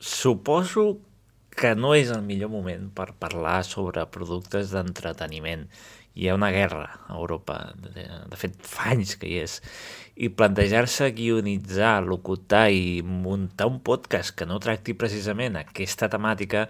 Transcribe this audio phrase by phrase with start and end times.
[0.00, 0.96] Suposo
[1.52, 5.66] que no és el millor moment per parlar sobre productes d'entreteniment.
[6.16, 8.06] Hi ha una guerra a Europa, de,
[8.40, 9.58] fet fa anys que hi és,
[10.16, 16.66] i plantejar-se guionitzar, locutar i muntar un podcast que no tracti precisament aquesta temàtica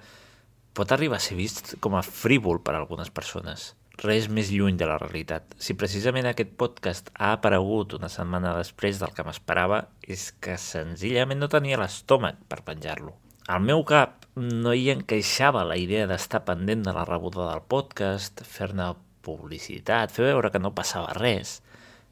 [0.74, 3.70] pot arribar a ser vist com a frívol per a algunes persones.
[4.00, 5.50] Res més lluny de la realitat.
[5.60, 11.42] Si precisament aquest podcast ha aparegut una setmana després del que m'esperava, és que senzillament
[11.42, 13.12] no tenia l'estómac per penjar-lo.
[13.52, 18.40] Al meu cap no hi encaixava la idea d'estar pendent de la rebuda del podcast,
[18.40, 18.94] fer-ne
[19.26, 21.58] publicitat, fer veure que no passava res,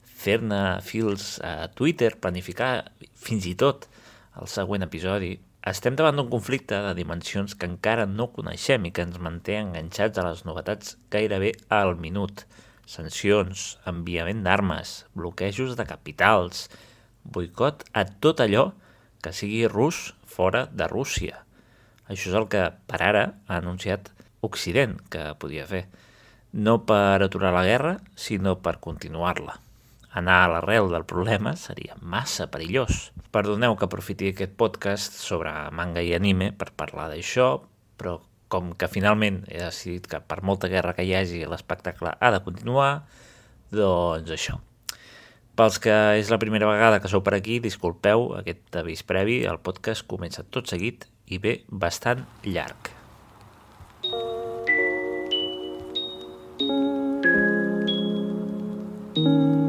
[0.05, 2.73] fer-ne fils a Twitter, planificar
[3.17, 3.89] fins i tot
[4.37, 5.39] el següent episodi.
[5.67, 10.21] Estem davant d'un conflicte de dimensions que encara no coneixem i que ens manté enganxats
[10.21, 12.45] a les novetats gairebé al minut.
[12.87, 16.69] Sancions, enviament d'armes, bloquejos de capitals,
[17.25, 18.71] boicot a tot allò
[19.21, 21.43] que sigui rus fora de Rússia.
[22.07, 25.89] Això és el que, per ara, ha anunciat Occident que podia fer.
[26.55, 29.59] No per aturar la guerra, sinó per continuar-la.
[30.19, 33.13] Anar a l'arrel del problema seria massa perillós.
[33.31, 37.61] Perdoneu que aprofiti aquest podcast sobre manga i anime per parlar d'això,
[38.01, 38.17] però
[38.51, 42.41] com que finalment he decidit que per molta guerra que hi hagi l'espectacle ha de
[42.43, 43.05] continuar,
[43.71, 44.59] doncs això.
[45.55, 49.63] Pels que és la primera vegada que sou per aquí, disculpeu aquest avís previ, el
[49.63, 52.91] podcast comença tot seguit i ve bastant llarg.
[59.19, 59.68] Hola a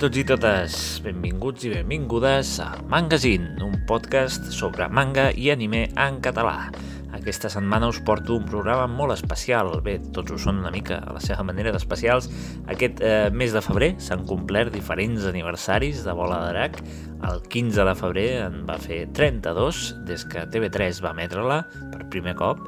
[0.00, 0.74] tots i totes,
[1.04, 6.70] benvinguts i benvingudes a Magazine, un podcast sobre manga i anime en català.
[7.12, 11.12] Aquesta setmana us porto un programa molt especial, bé, tots ho són una mica a
[11.12, 12.30] la seva manera d'especials.
[12.72, 16.80] Aquest eh, mes de febrer s'han complert diferents aniversaris de Bola de Drac.
[17.28, 21.60] El 15 de febrer en va fer 32, des que TV3 va emetre-la
[21.92, 22.64] per primer cop,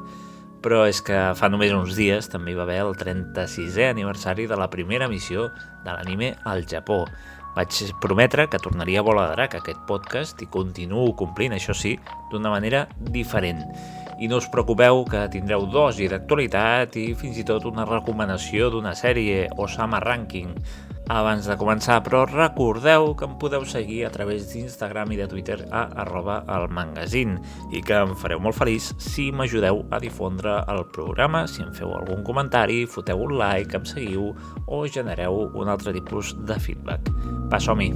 [0.63, 4.57] però és que fa només uns dies també hi va haver el 36è aniversari de
[4.59, 5.49] la primera emissió
[5.83, 7.03] de l'anime al Japó.
[7.53, 11.97] Vaig prometre que tornaria a Bola de Drac aquest podcast i continuo complint, això sí,
[12.31, 13.61] d'una manera diferent.
[14.23, 18.95] I no us preocupeu que tindreu dosi d'actualitat i fins i tot una recomanació d'una
[18.97, 20.55] sèrie Osama Ranking
[21.09, 25.59] abans de començar, però recordeu que em podeu seguir a través d'Instagram i de Twitter
[25.71, 26.69] a arroba el
[27.71, 31.93] i que em fareu molt feliç si m'ajudeu a difondre el programa, si em feu
[31.93, 34.33] algun comentari, foteu un like, em seguiu
[34.67, 37.11] o genereu un altre tipus de feedback.
[37.51, 37.93] Va, som-hi!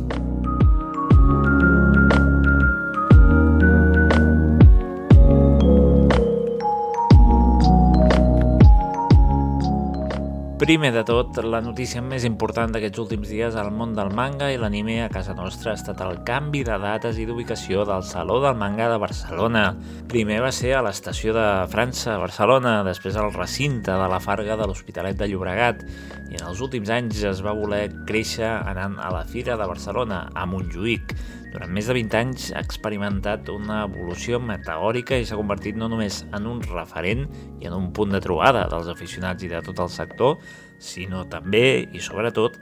[10.58, 14.56] Primer de tot, la notícia més important d'aquests últims dies al món del manga i
[14.58, 18.58] l'anime a casa nostra ha estat el canvi de dates i d'ubicació del Saló del
[18.58, 19.68] Manga de Barcelona.
[20.10, 24.66] Primer va ser a l'estació de França, Barcelona, després al recinte de la Farga de
[24.66, 25.86] l'Hospitalet de Llobregat,
[26.26, 30.24] i en els últims anys es va voler créixer anant a la Fira de Barcelona,
[30.34, 31.14] a Montjuïc.
[31.58, 36.20] Durant més de 20 anys ha experimentat una evolució meteòrica i s'ha convertit no només
[36.38, 37.24] en un referent
[37.58, 40.36] i en un punt de trobada dels aficionats i de tot el sector,
[40.78, 42.60] sinó també i sobretot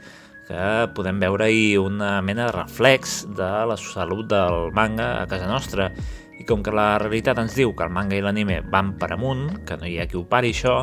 [0.47, 5.89] que podem veure-hi una mena de reflex de la salut del manga a casa nostra.
[6.39, 9.65] I com que la realitat ens diu que el manga i l'anime van per amunt,
[9.67, 10.77] que no hi ha qui ho pari això,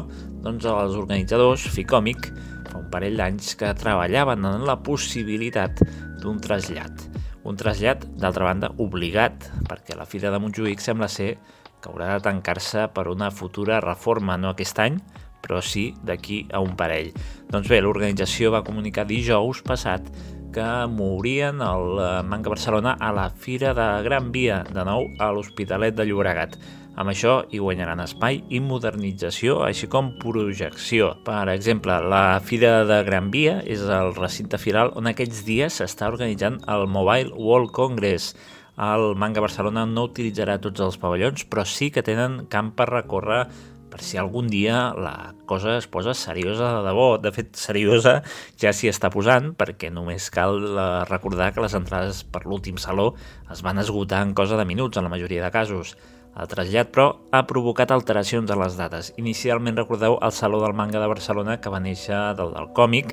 [0.44, 2.28] doncs els organitzadors, Ficòmic,
[2.68, 5.80] fa un parell d'anys que treballaven en la possibilitat
[6.20, 7.11] d'un trasllat
[7.48, 11.34] un trasllat, d'altra banda, obligat, perquè la Fira de Montjuïc sembla ser
[11.82, 15.00] que haurà de tancar-se per una futura reforma, no aquest any,
[15.42, 17.10] però sí d'aquí a un parell.
[17.50, 20.06] Doncs bé, l'organització va comunicar dijous passat
[20.52, 25.32] que mourien el eh, Manga Barcelona a la Fira de Gran Via, de nou a
[25.32, 26.58] l'Hospitalet de Llobregat.
[26.92, 31.14] Amb això hi guanyaran espai i modernització, així com projecció.
[31.24, 36.10] Per exemple, la Fira de Gran Via és el recinte firal on aquests dies s'està
[36.12, 38.36] organitzant el Mobile World Congress.
[38.76, 43.46] El Manga Barcelona no utilitzarà tots els pavellons, però sí que tenen camp per recórrer
[43.92, 47.10] per si algun dia la cosa es posa seriosa de debò.
[47.20, 48.18] De fet, seriosa
[48.60, 53.14] ja s'hi està posant, perquè només cal eh, recordar que les entrades per l'últim saló
[53.52, 55.96] es van esgotar en cosa de minuts en la majoria de casos.
[56.32, 59.12] El trasllat, però, ha provocat alteracions a les dates.
[59.20, 63.12] Inicialment, recordeu, el Saló del Manga de Barcelona, que va néixer del, del còmic,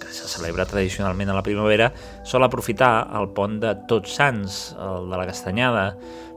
[0.00, 1.90] que se celebra tradicionalment a la primavera,
[2.24, 5.84] sol aprofitar el pont de Tots Sants, el de la Castanyada,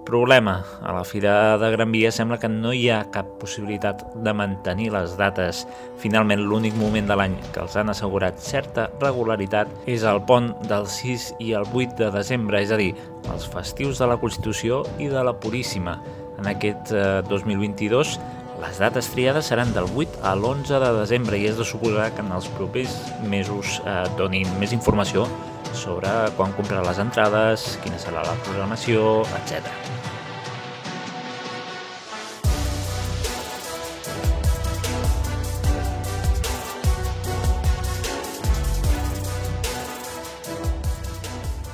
[0.03, 0.65] Problema.
[0.83, 4.89] A la Fira de Gran Via sembla que no hi ha cap possibilitat de mantenir
[4.91, 5.63] les dates.
[6.01, 10.89] Finalment, l'únic moment de l'any que els han assegurat certa regularitat és el pont del
[10.91, 12.91] 6 i el 8 de desembre, és a dir,
[13.31, 16.01] els festius de la Constitució i de la Puríssima.
[16.39, 18.17] En aquest eh, 2022,
[18.63, 22.23] les dates triades seran del 8 a l'11 de desembre i és de suposar que
[22.23, 22.93] en els propers
[23.27, 25.27] mesos eh, donin més informació
[25.73, 29.67] sobre quan comprar les entrades, quina serà la programació, etc.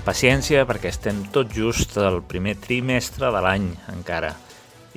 [0.10, 4.32] Paciència perquè estem tot just al primer trimestre de l'any encara.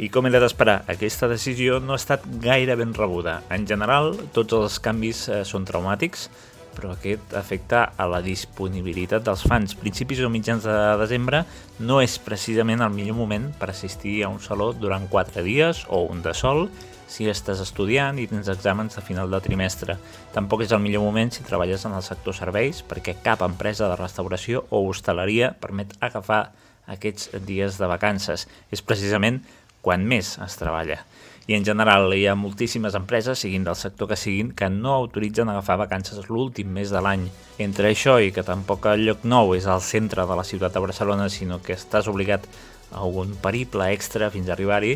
[0.01, 3.43] I com era d'esperar, aquesta decisió no ha estat gaire ben rebuda.
[3.53, 6.31] En general, tots els canvis eh, són traumàtics,
[6.73, 9.77] però aquest afecta a la disponibilitat dels fans.
[9.77, 11.43] Principis o mitjans de desembre
[11.85, 16.07] no és precisament el millor moment per assistir a un saló durant 4 dies o
[16.09, 16.71] un de sol
[17.13, 19.99] si estàs estudiant i tens exàmens de final de trimestre.
[20.33, 24.01] Tampoc és el millor moment si treballes en el sector serveis perquè cap empresa de
[24.01, 26.47] restauració o hostaleria permet agafar
[26.93, 28.49] aquests dies de vacances.
[28.73, 29.43] És precisament
[29.83, 31.03] quan més es treballa
[31.47, 35.51] i en general hi ha moltíssimes empreses, siguin del sector que siguin, que no autoritzen
[35.51, 37.27] agafar vacances l'últim mes de l'any.
[37.63, 40.85] Entre això i que tampoc el lloc nou és al centre de la ciutat de
[40.85, 42.47] Barcelona, sinó que estàs obligat
[42.93, 44.95] a un periple extra fins a arribar-hi,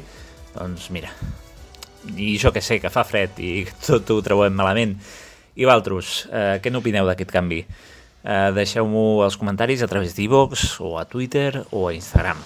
[0.55, 1.11] doncs mira,
[2.15, 4.95] i jo que sé, que fa fred i tot ho trobem malament.
[5.57, 7.65] I valtros, eh, què n'opineu d'aquest canvi?
[8.23, 12.39] Eh, Deixeu-m'ho als comentaris a través d'e-box o a Twitter o a Instagram.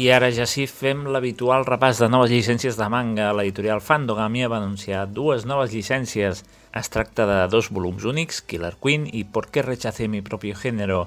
[0.00, 3.26] I ara ja sí, fem l'habitual repàs de noves llicències de manga.
[3.36, 6.40] L'editorial Fandogamia va anunciar dues noves llicències.
[6.80, 11.02] Es tracta de dos volums únics, Killer Queen i Por qué rechacé mi propio género.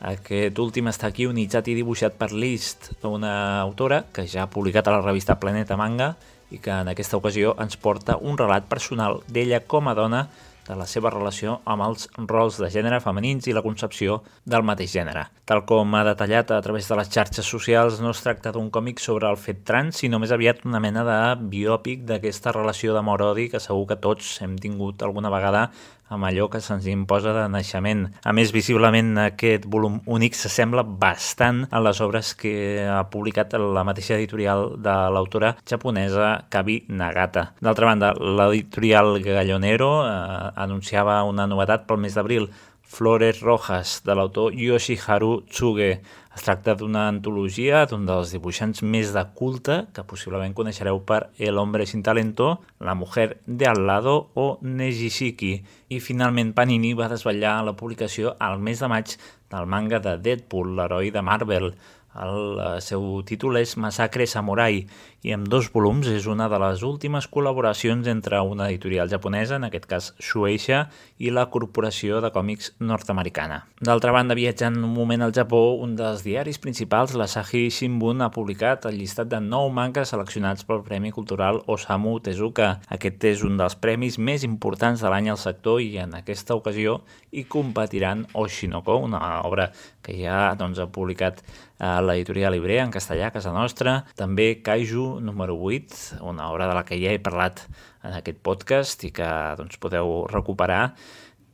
[0.00, 4.88] Aquest últim està aquí unitzat i dibuixat per List, una autora que ja ha publicat
[4.88, 6.14] a la revista Planeta Manga
[6.48, 10.24] i que en aquesta ocasió ens porta un relat personal d'ella com a dona
[10.68, 14.92] de la seva relació amb els rols de gènere femenins i la concepció del mateix
[14.94, 15.24] gènere.
[15.48, 19.00] Tal com ha detallat a través de les xarxes socials, no es tracta d'un còmic
[19.00, 21.18] sobre el fet trans, sinó més aviat una mena de
[21.50, 25.70] biòpic d'aquesta relació d'amor-odi que segur que tots hem tingut alguna vegada
[26.08, 28.06] amb allò que se'ns imposa de naixement.
[28.24, 32.54] A més, visiblement aquest volum únic s'assembla bastant a les obres que
[32.88, 37.52] ha publicat la mateixa editorial de l'autora japonesa Kabi Nagata.
[37.60, 42.48] D'altra banda, l'editorial Gallonero eh, anunciava una novetat pel mes d'abril,
[42.88, 46.00] Flores Rojas, de l'autor Yoshiharu Tsuge.
[46.38, 51.58] Es tracta d'una antologia d'un dels dibuixants més de culte que possiblement coneixereu per El
[51.58, 55.52] hombre sin talento, La mujer de al lado o Nejishiki.
[55.88, 59.16] I finalment Panini va desvetllar la publicació al mes de maig
[59.50, 61.72] del manga de Deadpool, l'heroi de Marvel,
[62.18, 64.80] el eh, seu títol és Massacre Samurai
[65.26, 69.66] i amb dos volums és una de les últimes col·laboracions entre una editorial japonesa, en
[69.66, 70.84] aquest cas Shueisha,
[71.18, 73.64] i la corporació de còmics nord-americana.
[73.82, 78.86] D'altra banda, viatjant un moment al Japó, un dels diaris principals, l'Asahi Shimbun, ha publicat
[78.86, 82.76] el llistat de nou mangas seleccionats pel Premi Cultural Osamu Tezuka.
[82.94, 87.00] Aquest és un dels premis més importants de l'any al sector i en aquesta ocasió
[87.34, 89.72] hi competiran Oshinoko, una obra
[90.02, 91.42] que ja doncs, ha publicat
[91.78, 96.76] a l'editorial Ibrea en castellà, a casa nostra, també Kaiju número 8, una obra de
[96.76, 97.64] la que ja he parlat
[98.04, 100.94] en aquest podcast i que doncs, podeu recuperar.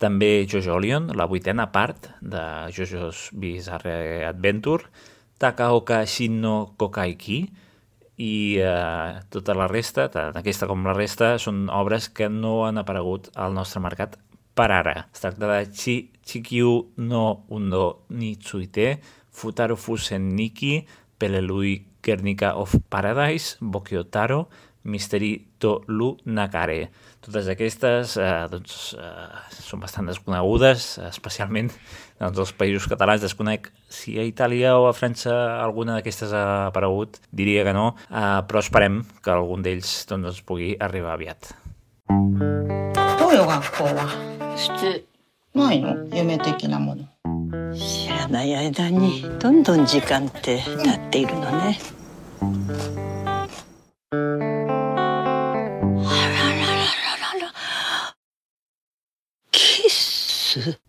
[0.02, 2.44] També Jojo Lion, la vuitena part de
[2.75, 4.90] Jojo's Bizarre Adventure,
[5.38, 7.38] Takaoka Shinno Kokaiki,
[8.16, 12.78] i eh, tota la resta, tant aquesta com la resta, són obres que no han
[12.78, 14.18] aparegut al nostre mercat
[14.54, 15.08] per ara.
[15.12, 19.00] Es tracta de Chi, Chikyu no Undo Nitsuite,
[19.34, 20.84] Futaro Fusen Niki,
[21.18, 24.48] Pelelui Guernica of Paradise, Bokyotaro,
[24.83, 26.89] Misteri to Lu Nakare.
[27.19, 31.71] Totes aquestes eh, doncs, eh, són bastant desconegudes, especialment
[32.19, 33.21] doncs, els països catalans.
[33.21, 38.39] Desconec si a Itàlia o a França alguna d'aquestes ha aparegut, diria que no, eh,
[38.48, 41.53] però esperem que algun d'ells doncs, ens pugui arribar aviat.
[43.19, 44.07] どうよ学校は
[44.57, 45.05] 普
[45.53, 47.12] ないの夢的なもの通
[47.74, 51.79] 知らない間にどんどん時間って経っているのね
[52.41, 52.45] あ
[56.05, 56.75] ららら
[57.15, 58.15] ららら
[59.51, 60.29] キッス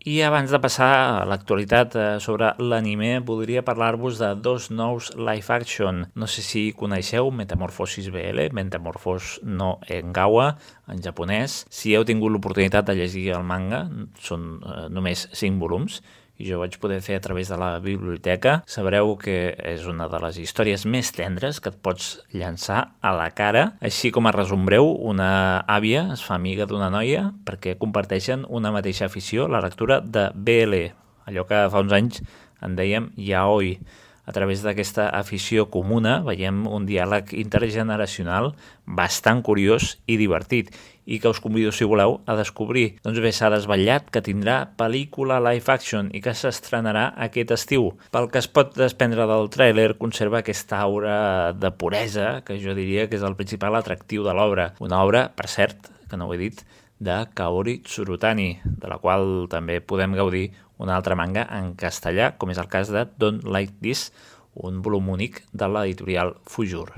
[0.03, 5.51] I abans de passar a l'actualitat eh, sobre l'anime, voldria parlar-vos de dos nous live
[5.53, 6.07] action.
[6.15, 10.55] No sé si coneixeu Metamorfosis BL, Metamorfos no Engawa,
[10.89, 11.65] en japonès.
[11.69, 13.85] Si heu tingut l'oportunitat de llegir el manga,
[14.17, 16.01] són eh, només 5 volums,
[16.38, 20.20] i jo vaig poder fer a través de la biblioteca, sabreu que és una de
[20.22, 23.70] les històries més tendres que et pots llançar a la cara.
[23.80, 28.72] Així com a resum breu, una àvia es fa amiga d'una noia perquè comparteixen una
[28.74, 30.82] mateixa afició, la lectura de BL,
[31.26, 32.20] allò que fa uns anys
[32.64, 33.78] en dèiem yaoi.
[34.26, 38.50] A través d'aquesta afició comuna veiem un diàleg intergeneracional
[38.84, 40.72] bastant curiós i divertit
[41.06, 42.98] i que us convido, si voleu, a descobrir.
[43.06, 47.92] Doncs bé, s'ha desvetllat que tindrà pel·lícula live action i que s'estrenarà aquest estiu.
[48.12, 53.06] Pel que es pot desprendre del tràiler, conserva aquesta aura de puresa, que jo diria
[53.06, 54.72] que és el principal atractiu de l'obra.
[54.82, 56.64] Una obra, per cert, que no ho he dit,
[56.98, 60.48] de Kaori Tsurutani, de la qual també podem gaudir
[60.82, 64.10] una altra manga en castellà, com és el cas de Don't Like This,
[64.56, 66.90] un volum únic de l'editorial Fujur.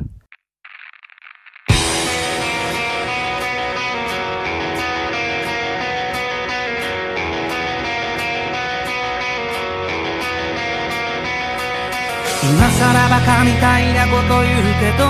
[12.51, 15.05] 今さらバカみたいなこと言うけど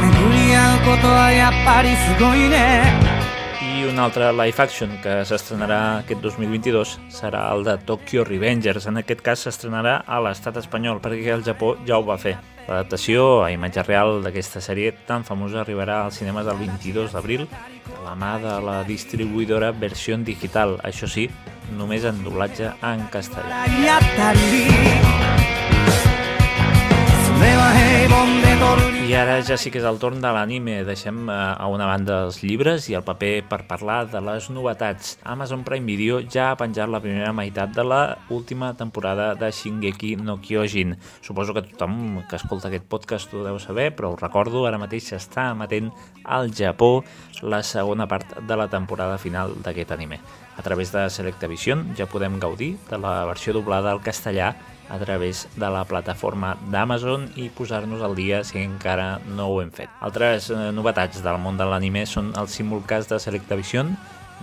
[0.00, 3.15] 巡り合うことはやっぱりすごいね。
[3.86, 8.88] Un altre live action que s'estrenarà aquest 2022 serà el de Tokyo Revengers.
[8.90, 12.34] En aquest cas s'estrenarà a l'estat espanyol, perquè el Japó ja ho va fer.
[12.66, 18.00] L'adaptació a imatge real d'aquesta sèrie tan famosa arribarà als cinemes el 22 d'abril de
[18.02, 21.28] la mà de la distribuïdora Versió Digital, això sí,
[21.78, 23.62] només en doblatge en castellà.
[29.06, 30.80] I ara ja sí que és el torn de l'anime.
[30.82, 35.12] Deixem eh, a una banda els llibres i el paper per parlar de les novetats.
[35.22, 38.00] Amazon Prime Video ja ha penjat la primera meitat de la
[38.34, 40.96] última temporada de Shingeki no Kyojin.
[41.20, 45.12] Suposo que tothom que escolta aquest podcast ho deu saber, però us recordo, ara mateix
[45.12, 45.92] s'està emetent
[46.24, 47.04] al Japó
[47.42, 50.18] la segona part de la temporada final d'aquest anime.
[50.56, 54.56] A través de Selectavision ja podem gaudir de la versió doblada al castellà
[54.88, 59.72] a través de la plataforma d'Amazon i posar-nos al dia si encara no ho hem
[59.74, 59.90] fet.
[60.00, 63.96] Altres eh, novetats del món de l'anime són el simulcast de Selectavision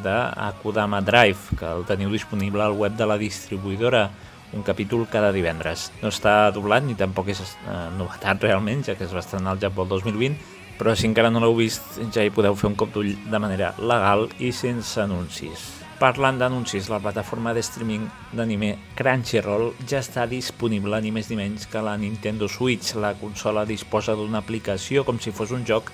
[0.03, 0.13] de
[0.47, 4.07] Akudama Drive, que el teniu disponible al web de la distribuïdora,
[4.53, 5.89] un capítol cada divendres.
[6.01, 9.61] No està doblat ni tampoc és eh, novetat realment, ja que es va estrenar al
[9.61, 10.37] Japó el 2020,
[10.77, 13.73] però si encara no l'heu vist ja hi podeu fer un cop d'ull de manera
[13.79, 15.82] legal i sense anuncis.
[15.99, 21.67] Parlant d'anuncis, la plataforma de streaming d'anime Crunchyroll ja està disponible ni més ni menys
[21.69, 22.95] que la Nintendo Switch.
[22.99, 25.93] La consola disposa d'una aplicació com si fos un joc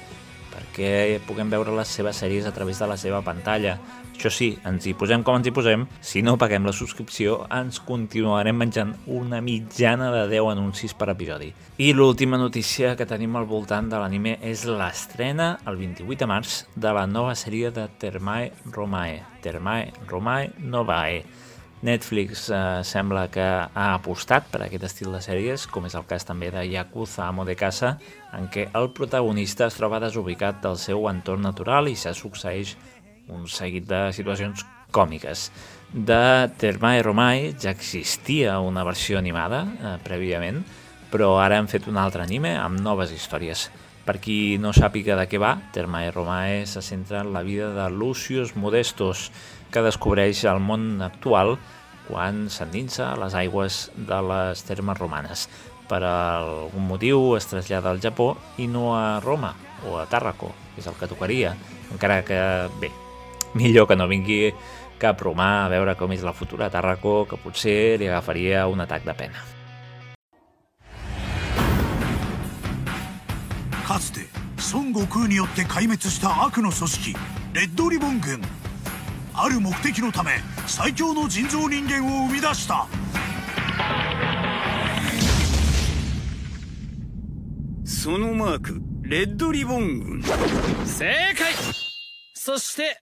[0.50, 3.78] perquè puguem veure les seves sèries a través de la seva pantalla.
[4.20, 7.78] Això sí, ens hi posem com ens hi posem, si no paguem la subscripció ens
[7.88, 11.48] continuarem menjant una mitjana de 10 anuncis per episodi.
[11.80, 16.58] I l'última notícia que tenim al voltant de l'anime és l'estrena el 28 de març
[16.76, 21.24] de la nova sèrie de Termae Romae, Termae Romae Novae.
[21.82, 26.28] Netflix eh, sembla que ha apostat per aquest estil de sèries, com és el cas
[26.28, 27.96] també de Yakuza Amo de Casa,
[28.36, 32.76] en què el protagonista es troba desubicat del seu entorn natural i se succeeix
[33.30, 35.50] un seguit de situacions còmiques.
[35.90, 40.62] De Termae Romae ja existia una versió animada eh, prèviament,
[41.10, 43.70] però ara han fet un altre anime amb noves històries.
[44.06, 47.90] Per qui no sàpiga de què va, Termae Romae se centra en la vida de
[47.94, 49.30] Lucius Modestos,
[49.70, 51.58] que descobreix el món actual
[52.08, 55.46] quan s'endinsa a les aigües de les termes romanes.
[55.90, 59.56] Per algun motiu es trasllada al Japó i no a Roma
[59.90, 61.54] o a Tàrraco, és el que tocaria,
[61.94, 62.42] encara que,
[62.82, 62.90] bé,
[63.54, 64.54] millor que no vingui
[65.00, 69.06] cap romà a veure com és la futura Tarraco, que potser li agafaria un atac
[69.06, 69.48] de pena.
[73.90, 74.20] かつて
[74.72, 77.16] 孫悟空によって壊滅した悪の組織
[77.54, 78.40] レッドリボン軍
[79.34, 80.34] ある目的のため
[80.68, 82.88] 最強の人造人間を生み出した
[87.84, 90.24] そのマークレッドリボン軍
[90.86, 91.52] 正解
[92.36, 93.02] そして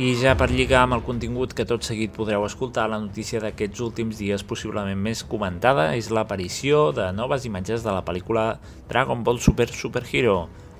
[0.00, 3.82] I ja per lligar amb el contingut que tot seguit podreu escoltar, la notícia d'aquests
[3.84, 8.46] últims dies possiblement més comentada és l'aparició de noves imatges de la pel·lícula
[8.88, 10.38] Dragon Ball Super Superhero.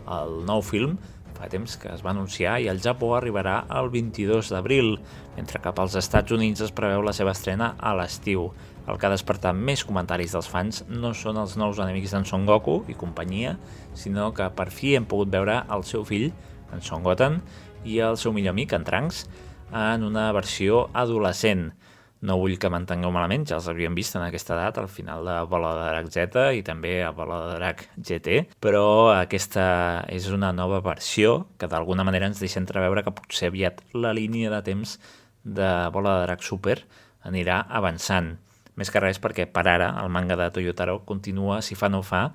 [0.09, 0.97] El nou film
[1.37, 4.95] fa temps que es va anunciar i al Japó arribarà el 22 d'abril,
[5.37, 8.49] mentre que pels Estats Units es preveu la seva estrena a l'estiu.
[8.89, 12.49] El que ha despertat més comentaris dels fans no són els nous enemics d'en Son
[12.49, 13.59] Goku i companyia,
[13.93, 16.31] sinó que per fi hem pogut veure el seu fill,
[16.73, 17.41] en Son Goten,
[17.85, 19.27] i el seu millor amic, en Trunks,
[19.73, 21.71] en una versió adolescent.
[22.19, 25.37] No vull que m'entengueu malament, ja els havíem vist en aquesta edat, al final de
[25.47, 29.69] Bola de Drac Z i també a Bola de Drac GT, però aquesta
[30.11, 34.51] és una nova versió que d'alguna manera ens deixa entreveure que potser aviat la línia
[34.51, 34.97] de temps
[35.45, 36.81] de Bola de Drac Super
[37.23, 38.35] anirà avançant.
[38.75, 42.29] Més que res perquè per ara el manga de Toyotaro continua, si fa no fa,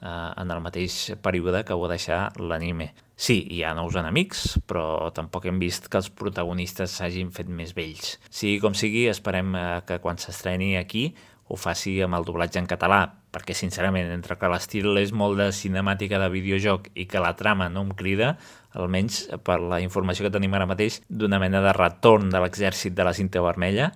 [0.00, 2.92] en el mateix període que ho va deixar l'anime.
[3.18, 7.74] Sí, hi ha nous enemics, però tampoc hem vist que els protagonistes s'hagin fet més
[7.74, 8.14] vells.
[8.30, 11.08] Sigui com sigui, esperem eh, que quan s'estreni aquí
[11.48, 13.00] ho faci amb el doblatge en català,
[13.32, 17.70] perquè sincerament, entre que l'estil és molt de cinemàtica de videojoc i que la trama
[17.72, 18.34] no em crida,
[18.76, 23.08] almenys per la informació que tenim ara mateix, d'una mena de retorn de l'exèrcit de
[23.08, 23.90] la cinta vermella,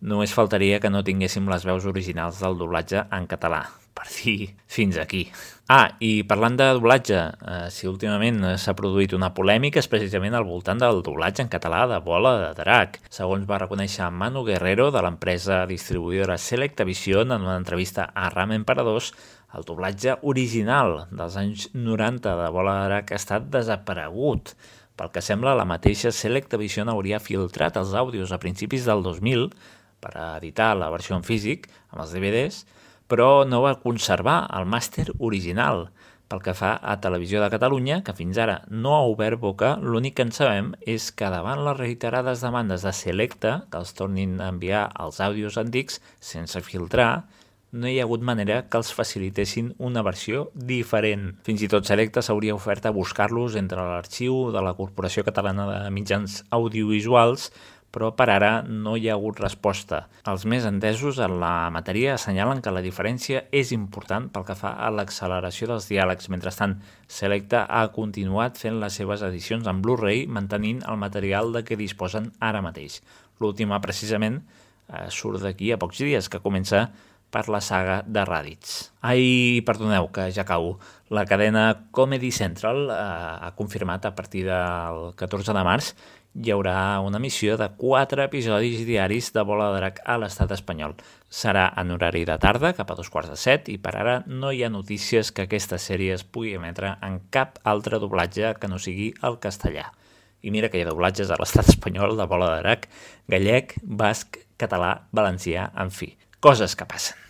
[0.00, 3.64] només faltaria que no tinguéssim les veus originals del doblatge en català
[3.98, 5.26] per dir fins aquí.
[5.68, 10.46] Ah, i parlant de doblatge, eh, si últimament s'ha produït una polèmica és precisament al
[10.48, 13.00] voltant del doblatge en català de Bola de Drac.
[13.12, 18.64] Segons va reconèixer Manu Guerrero de l'empresa distribuïdora Select Vision en una entrevista a Ramen
[18.64, 19.12] Paradors,
[19.56, 24.54] el doblatge original dels anys 90 de Bola de Drac ha estat desaparegut.
[24.98, 29.48] Pel que sembla, la mateixa Select Vision hauria filtrat els àudios a principis del 2000
[30.00, 32.64] per editar la versió en físic amb els DVDs,
[33.08, 35.88] però no va conservar el màster original.
[36.28, 40.18] Pel que fa a Televisió de Catalunya, que fins ara no ha obert boca, l'únic
[40.18, 44.50] que en sabem és que davant les reiterades demandes de Selecta, que els tornin a
[44.52, 47.24] enviar els àudios antics sense filtrar,
[47.72, 51.34] no hi ha hagut manera que els facilitessin una versió diferent.
[51.44, 55.90] Fins i tot Selecta s'hauria ofert a buscar-los entre l'arxiu de la Corporació Catalana de
[55.92, 57.50] Mitjans Audiovisuals
[57.98, 60.04] però per ara no hi ha hagut resposta.
[60.30, 64.76] Els més entesos en la matèria assenyalen que la diferència és important pel que fa
[64.78, 66.30] a l'acceleració dels diàlegs.
[66.30, 66.76] Mentrestant,
[67.10, 72.30] Selecta ha continuat fent les seves edicions en Blu-ray mantenint el material de què disposen
[72.38, 73.00] ara mateix.
[73.42, 74.44] L'última, precisament,
[74.86, 76.86] eh, surt d'aquí a pocs dies, que comença
[77.30, 78.92] per la saga de Raditz.
[79.02, 80.76] Ai, perdoneu, que ja cau.
[81.10, 85.92] La cadena Comedy Central eh, ha confirmat a partir del 14 de març
[86.38, 90.94] hi haurà una missió de 4 episodis diaris de Bola de Drac a l'estat espanyol.
[91.28, 94.52] Serà en horari de tarda, cap a dos quarts de set, i per ara no
[94.54, 98.78] hi ha notícies que aquesta sèrie es pugui emetre en cap altre doblatge que no
[98.78, 99.88] sigui el castellà.
[100.42, 102.90] I mira que hi ha doblatges a l'estat espanyol de Bola de Drac,
[103.26, 107.27] gallec, basc, català, valencià, en fi, coses que passen.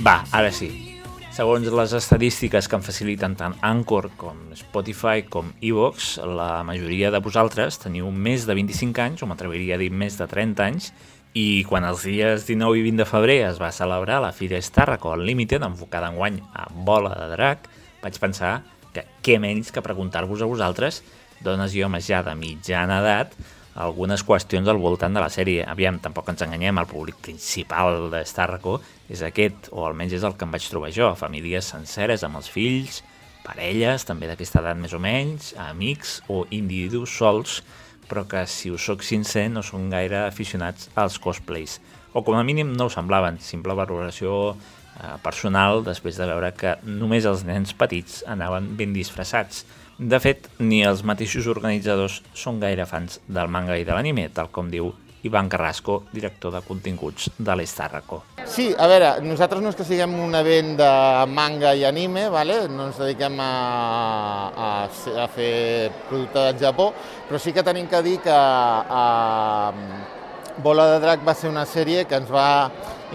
[0.00, 0.70] Va, ara sí.
[1.36, 7.20] Segons les estadístiques que em faciliten tant Anchor com Spotify com Evox, la majoria de
[7.20, 10.88] vosaltres teniu més de 25 anys, o m'atreviria a dir més de 30 anys,
[11.36, 15.12] i quan els dies 19 i 20 de febrer es va celebrar la Fira Starraco
[15.12, 17.68] Unlimited, enfocada en guany a bola de drac,
[18.00, 18.56] vaig pensar
[18.94, 21.02] que què menys que preguntar-vos a vosaltres,
[21.44, 23.36] dones i homes ja de mitjana edat,
[23.80, 25.64] algunes qüestions al voltant de la sèrie.
[25.68, 28.78] Aviam, tampoc ens enganyem, el públic principal de Starco
[29.10, 32.50] és aquest, o almenys és el que em vaig trobar jo, famílies senceres amb els
[32.52, 33.00] fills,
[33.44, 37.60] parelles, també d'aquesta edat més o menys, amics o individus sols,
[38.10, 41.78] però que, si us sóc sincer, no són gaire aficionats als cosplays.
[42.12, 46.74] O com a mínim no ho semblaven, simple valoració eh, personal després de veure que
[46.82, 49.62] només els nens petits anaven ben disfressats.
[50.00, 54.48] De fet, ni els mateixos organitzadors són gaire fans del manga i de l'anime, tal
[54.48, 54.94] com diu
[55.28, 58.22] Ivan Carrasco, director de continguts de l'Estàrraco.
[58.48, 60.88] Sí, a veure, nosaltres no és que siguem un event de
[61.28, 62.62] manga i anime, vale?
[62.72, 63.50] no ens dediquem a,
[64.48, 64.70] a,
[65.26, 66.88] a fer producte del Japó,
[67.28, 69.74] però sí que tenim que dir que a,
[70.64, 72.48] Bola de Drac va ser una sèrie que ens va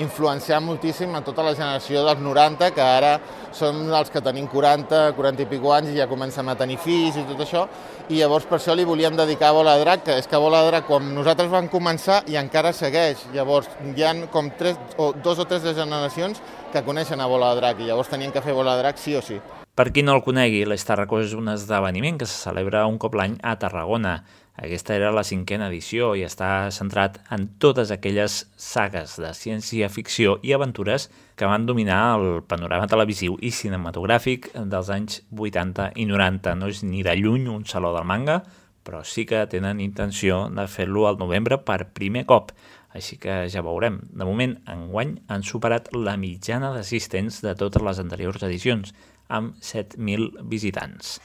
[0.01, 3.13] influenciar moltíssim a tota la generació dels 90, que ara
[3.55, 7.17] som els que tenim 40, 40 i pico anys i ja comencem a tenir fills
[7.19, 7.65] i tot això,
[8.10, 10.62] i llavors per això li volíem dedicar a Bola de Drac, que és que Bola
[10.65, 13.25] de Drac, quan nosaltres vam començar, i encara segueix.
[13.34, 16.41] Llavors, hi ha com tres, o dos o tres de generacions
[16.73, 19.15] que coneixen a Bola de Drac, i llavors tenien que fer Bola de Drac sí
[19.15, 19.39] o sí.
[19.75, 23.34] Per qui no el conegui, l'Estarracó és un esdeveniment que se celebra un cop l'any
[23.43, 24.21] a Tarragona.
[24.56, 30.54] Aquesta era la cinquena edició i està centrat en totes aquelles sagues de ciència-ficció i
[30.56, 36.56] aventures que van dominar el panorama televisiu i cinematogràfic dels anys 80 i 90.
[36.56, 38.39] No és ni de lluny un saló del manga,
[38.86, 42.54] però sí que tenen intenció de fer-lo al novembre per primer cop,
[42.96, 44.00] així que ja veurem.
[44.15, 48.96] De moment, enguany han superat la mitjana d'assistents de totes les anteriors edicions.
[49.28, 51.15] amb 7.000 visitants.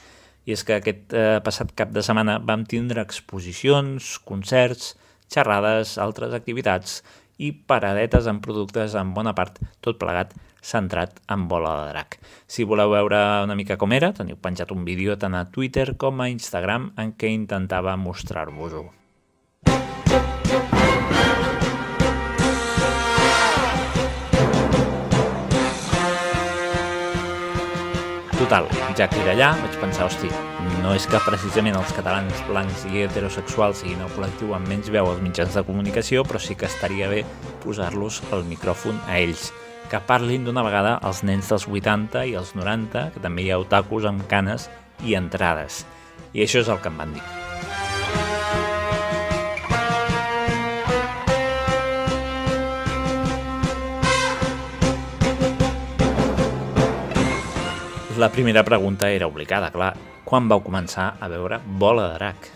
[0.45, 4.95] I és que aquest eh, passat cap de setmana vam tindre exposicions, concerts,
[5.31, 7.01] xerrades, altres activitats
[7.41, 12.17] i paradetes amb productes en bona part, tot plegat, centrat en bola de drac.
[12.45, 16.21] Si voleu veure una mica com era, teniu penjat un vídeo tant a Twitter com
[16.21, 19.00] a Instagram en què intentava mostrar-vos-ho.
[28.51, 28.67] Total,
[28.99, 30.27] ja que era allà, vaig pensar, hosti,
[30.83, 35.07] no és que precisament els catalans blancs i heterosexuals siguin el col·lectiu amb menys veu
[35.07, 37.21] als mitjans de comunicació, però sí que estaria bé
[37.63, 39.53] posar-los el micròfon a ells,
[39.87, 43.61] que parlin d'una vegada als nens dels 80 i els 90, que també hi ha
[43.63, 44.67] otakus amb canes
[44.99, 45.85] i entrades.
[46.35, 47.40] I això és el que em van dir.
[58.21, 59.95] La primera pregunta era obligada, clar.
[60.29, 62.49] Quan vau començar a veure Bola de Drac?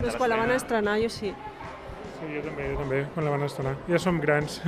[0.00, 1.30] Doncs quan la van estrenar, jo sí.
[2.16, 3.76] Sí, jo també, jo també, quan la van estrenar.
[3.86, 4.58] Ja som grans.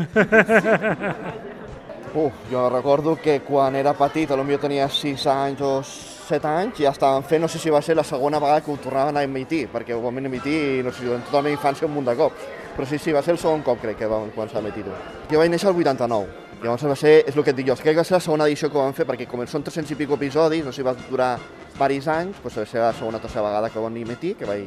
[2.17, 6.79] Uh, jo recordo que quan era petit, potser jo tenia 6 anys o 7 anys,
[6.81, 9.25] ja estaven fent, no sé si va ser la segona vegada que ho tornaven a
[9.27, 12.09] emitir, perquè ho van emitir, no sé si durant tota la meva infància un munt
[12.09, 12.47] de cops.
[12.79, 14.95] Però sí, sí, va ser el segon cop, crec, que vam començar a emitir-ho.
[15.29, 17.95] Jo vaig néixer el 89, Llavors va ser, és el que et dic jo, crec
[17.95, 19.99] que va ser la segona edició que ho van fer, perquè com són 300 i
[19.99, 21.35] pico episodis, no sé, va durar
[21.77, 24.49] diversos anys, doncs va ser la segona o tercera vegada que ho van emitir, que
[24.49, 24.65] vaig,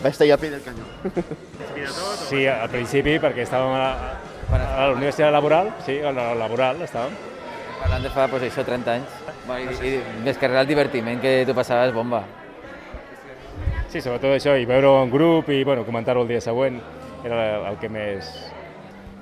[0.00, 0.86] vaig estar allà a pell del canyó.
[2.24, 4.14] Sí, al principi, perquè estàvem a la,
[4.54, 7.12] a la universitat laboral, sí, a la laboral estàvem.
[7.82, 9.18] Parlant de fa, pues, això, 30 anys.
[9.50, 12.22] I, i descarregar el divertiment que tu passaves bomba.
[13.90, 16.80] Sí, sobretot això, i veure en grup i bueno, comentar-ho el dia següent
[17.26, 18.30] era el que més,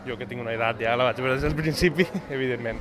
[0.06, 2.80] jo que tinc una edat ja la vaig veure des del principi, evidentment.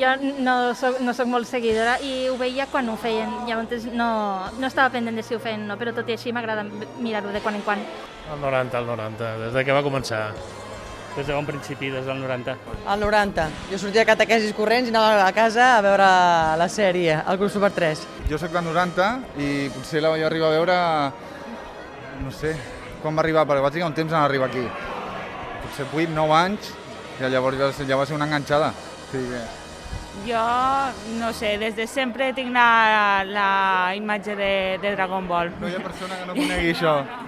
[0.00, 4.10] Jo no soc, no soc molt seguidora i ho veia quan ho feien, llavors no,
[4.58, 6.64] no estava pendent de si ho feien o no, però tot i així m'agrada
[6.98, 7.84] mirar-ho de quan en quan.
[8.32, 10.22] El 90, el 90, des de que va començar.
[11.16, 12.52] Des de bon principi, des del 90.
[12.92, 13.46] El 90.
[13.72, 16.10] Jo sortia a catequesis corrents i anava a casa a veure
[16.60, 18.04] la sèrie, el Grup Super 3.
[18.30, 19.08] Jo sóc del 90
[19.42, 20.76] i potser la vaig arribar a veure,
[22.22, 22.54] no sé,
[23.02, 24.68] quan va arribar, perquè vaig tenir un temps en arribar aquí
[25.62, 26.74] potser 8, 9 anys,
[27.18, 28.72] i llavors ja, ja va ser una enganxada.
[29.10, 29.42] Sí, que...
[30.26, 30.44] Jo,
[31.20, 33.48] no sé, des de sempre tinc la, la
[33.96, 35.52] imatge de, de Dragon Ball.
[35.60, 37.00] No hi ha persona que no conegui això.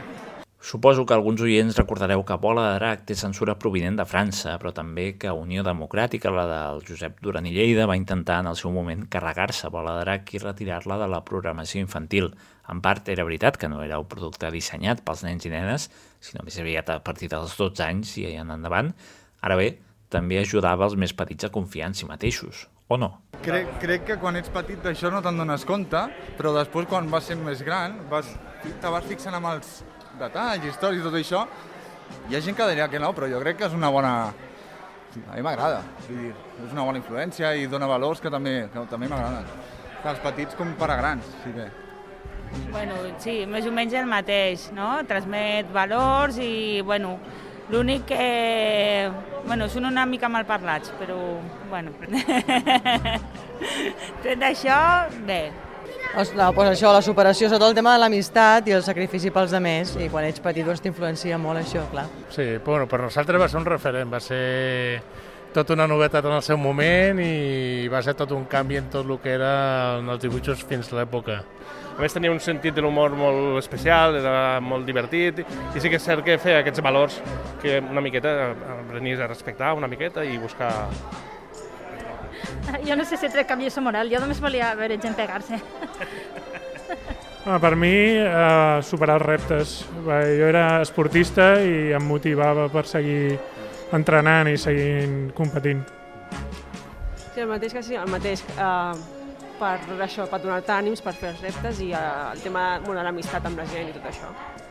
[0.61, 4.75] Suposo que alguns oients recordareu que Bola de Drac té censura provinent de França, però
[4.77, 8.69] també que Unió Democràtica, la del Josep Duran i Lleida, va intentar en el seu
[8.71, 12.29] moment carregar-se Bola Drac i retirar-la de la programació infantil.
[12.69, 15.89] En part era veritat que no era un producte dissenyat pels nens i nenes,
[16.21, 18.93] sinó més aviat a partir dels 12 anys i en endavant.
[19.41, 19.71] Ara bé,
[20.13, 23.15] també ajudava els més petits a confiar en si mateixos, o no?
[23.41, 26.05] Crec, crec que quan ets petit d'això no te'n dones compte,
[26.37, 28.29] però després quan vas ser més gran vas,
[28.61, 29.81] te vas fixant amb els
[30.21, 31.45] detalls, històries, tot això,
[32.29, 34.15] hi ha gent que diria que no, però jo crec que és una bona...
[35.27, 39.49] A mi m'agrada, és una bona influència i dona valors que també, que també m'agraden.
[40.07, 41.67] Els petits com per a grans, sí que...
[42.71, 44.93] Bueno, sí, més o menys el mateix, no?
[45.11, 47.17] Transmet valors i, bueno,
[47.71, 49.11] l'únic que...
[49.47, 51.19] Bueno, són una mica mal parlats, però,
[51.71, 51.95] bueno...
[54.23, 54.79] Tret d'això,
[55.27, 55.43] bé,
[56.11, 59.95] Ostres, pues això, la superació, sobretot el tema de l'amistat i el sacrifici pels demés,
[60.03, 62.09] i quan ets petit doncs t'influencia molt això, clar.
[62.35, 64.41] Sí, bueno, per nosaltres va ser un referent, va ser
[65.55, 69.07] tot una novetat en el seu moment i va ser tot un canvi en tot
[69.07, 69.55] el que era
[69.99, 71.41] en els dibuixos fins a l'època.
[71.91, 75.99] A més tenia un sentit de l'humor molt especial, era molt divertit i sí que
[75.99, 77.19] és cert que feia aquests valors
[77.63, 80.71] que una miqueta aprenies a respectar una miqueta i buscar
[82.89, 85.61] jo no sé si he tret cap lliçó moral, jo només volia veure gent pegar-se.
[87.41, 89.71] Ah, per mi, eh, superar els reptes.
[90.05, 93.39] Jo era esportista i em motivava per seguir
[93.97, 95.81] entrenant i seguint competint.
[97.33, 98.45] Sí, el mateix que sí, el mateix.
[98.59, 99.21] Eh,
[99.61, 103.03] per això, per donar-te ànims, per fer els reptes i eh, el tema de bueno,
[103.05, 104.31] l'amistat amb la gent i tot això.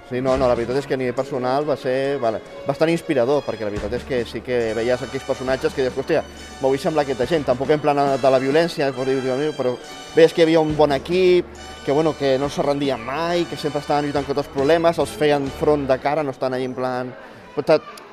[0.10, 3.44] Sí, no, no, la veritat és que a nivell personal va ser vale, bastant inspirador,
[3.46, 6.24] perquè la veritat és que sí que veies aquells personatges que dius, hòstia,
[6.62, 9.76] m'ho vull semblar aquesta gent, tampoc en plan de la violència, però
[10.16, 11.46] veies que hi havia un bon equip,
[11.86, 15.14] que, bueno, que no se rendien mai, que sempre estaven lluitant contra els problemes, els
[15.14, 17.14] feien front de cara, no estan ahí en plan...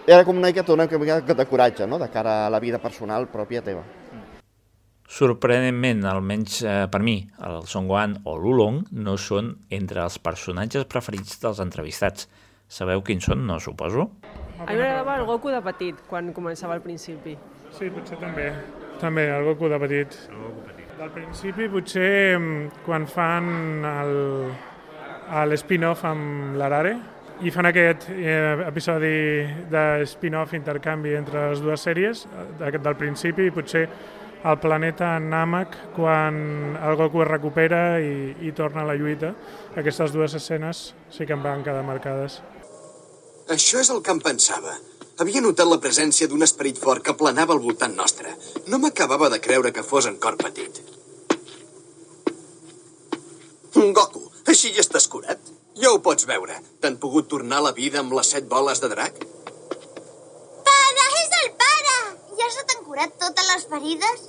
[0.07, 3.27] Era com una mica, una mica de coratge, no?, de cara a la vida personal
[3.27, 3.83] pròpia teva.
[5.07, 11.39] Sorprenentment, almenys eh, per mi, el Songwan o l'Ulong no són entre els personatges preferits
[11.43, 12.27] dels entrevistats.
[12.67, 14.09] Sabeu quins són, no suposo?
[14.59, 17.37] A mi m'agradava el Goku de petit, quan començava al principi.
[17.71, 18.51] Sí, potser també.
[18.99, 20.19] També, el Goku de petit.
[20.31, 20.95] El Goku petit.
[20.97, 24.15] Del principi potser mm, quan fan el,
[25.43, 26.97] el spin-off amb l'Arare
[27.45, 29.17] i fan aquest eh, episodi
[29.71, 33.85] de spin-off intercanvi entre les dues sèries, eh, del principi potser
[34.47, 36.37] el planeta Namek quan
[36.79, 39.33] el Goku es recupera i, i torna a la lluita.
[39.77, 42.41] Aquestes dues escenes sí que em van quedar marcades.
[43.53, 44.75] Això és el que em pensava.
[45.23, 48.35] Havia notat la presència d'un esperit fort que planava al voltant nostre.
[48.69, 50.83] No m'acabava de creure que fos en cor petit.
[53.77, 55.41] Goku, així ja estàs curat?
[55.81, 56.59] Ja ho pots veure.
[56.81, 59.19] T'han pogut tornar a la vida amb les set boles de drac?
[60.69, 61.76] Pare, és el pare!
[62.97, 64.21] Curat totes les ferides?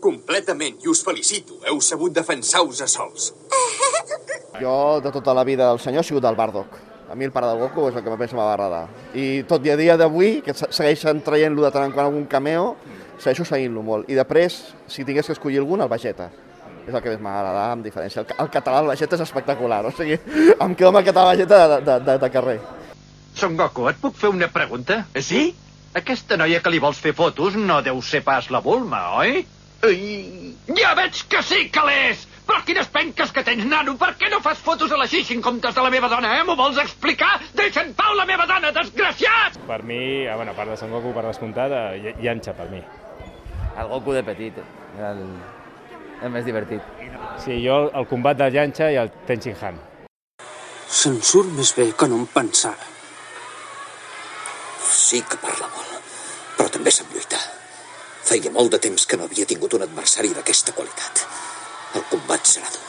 [0.00, 1.58] Completament, i us felicito.
[1.68, 3.34] Heu sabut defensar-vos a sols.
[4.60, 6.72] Jo, de tota la vida del senyor, he sigut del Bardock.
[7.12, 8.80] A mi el pare del Goku és el que més m'ha agradar.
[9.16, 12.24] I tot i a dia d'avui, que se- segueixen traient-lo de tant en quant algun
[12.28, 12.74] cameo,
[13.20, 14.08] segueixo seguint-lo molt.
[14.12, 14.58] I després,
[14.88, 16.30] si tingués que escollir algun, el Vegeta.
[16.86, 18.20] És el que més m'agrada, amb diferència.
[18.24, 20.16] El, el català del Vegeta és espectacular, o sigui,
[20.56, 22.58] em quedo amb el català del Vegeta de, de, de, de carrer.
[23.36, 25.02] Son Goku, et puc fer una pregunta?
[25.20, 25.54] Sí?
[25.98, 29.40] Aquesta noia que li vols fer fotos no deu ser pas la Bulma, oi?
[29.82, 32.26] Ai, ja veig que sí que l'és!
[32.46, 33.96] Però quines penques que tens, nano!
[33.98, 36.44] Per què no fas fotos a la Xixi en comptes de la meva dona, eh?
[36.46, 37.32] M'ho vols explicar?
[37.58, 39.58] Deixa en pau la meva dona, desgraciat!
[39.66, 42.82] Per mi, ah, bueno, a part de Son Goku, per descomptat, eh, Yancha, per mi.
[43.78, 44.62] El Goku de petit,
[44.98, 45.26] era el,
[46.22, 46.86] el més divertit.
[47.42, 49.82] Sí, jo el combat de Yancha i el Tenshin Han.
[50.86, 52.90] Se'n surt més bé que no em pensava.
[54.90, 56.10] Sí que parla molt,
[56.58, 57.40] però també sap lluitar.
[58.30, 61.24] Feia molt de temps que no havia tingut un adversari d'aquesta qualitat.
[61.98, 62.86] El combat serà dur.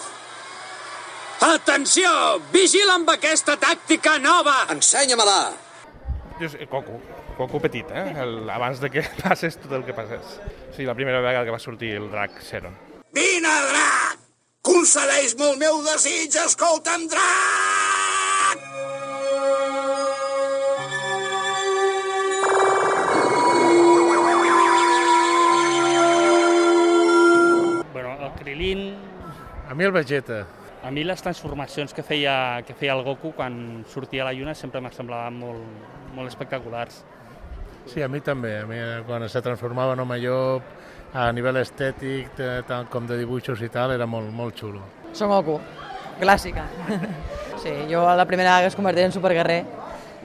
[1.48, 2.12] Atenció!
[2.54, 4.54] Vigila amb aquesta tàctica nova!
[4.70, 5.40] Ensenya-me-la!
[6.38, 7.00] Jo sé, Goku,
[7.40, 8.06] Goku petit, eh?
[8.22, 10.38] El, abans de que passés tot el que passés.
[10.78, 12.78] Sí, la primera vegada que va sortir el drac Seron.
[13.18, 14.22] Vine, drac!
[14.62, 18.68] Concedeix-me el meu desig, escolta'm, drac!
[28.52, 28.96] Krilin...
[29.70, 30.46] A mi el Vegeta.
[30.84, 34.52] A mi les transformacions que feia, que feia el Goku quan sortia a la lluna
[34.58, 35.62] sempre m'ha semblaven molt,
[36.18, 36.98] molt espectaculars.
[37.88, 38.58] Sí, a mi també.
[38.60, 40.68] A mi, quan se transformava en home llop,
[41.14, 42.36] a nivell estètic,
[42.68, 44.84] tant com de dibuixos i tal, era molt, molt xulo.
[45.14, 45.60] Son Goku,
[46.20, 46.68] clàssica.
[47.62, 49.60] Sí, jo la primera vegada que es converteix en superguerrer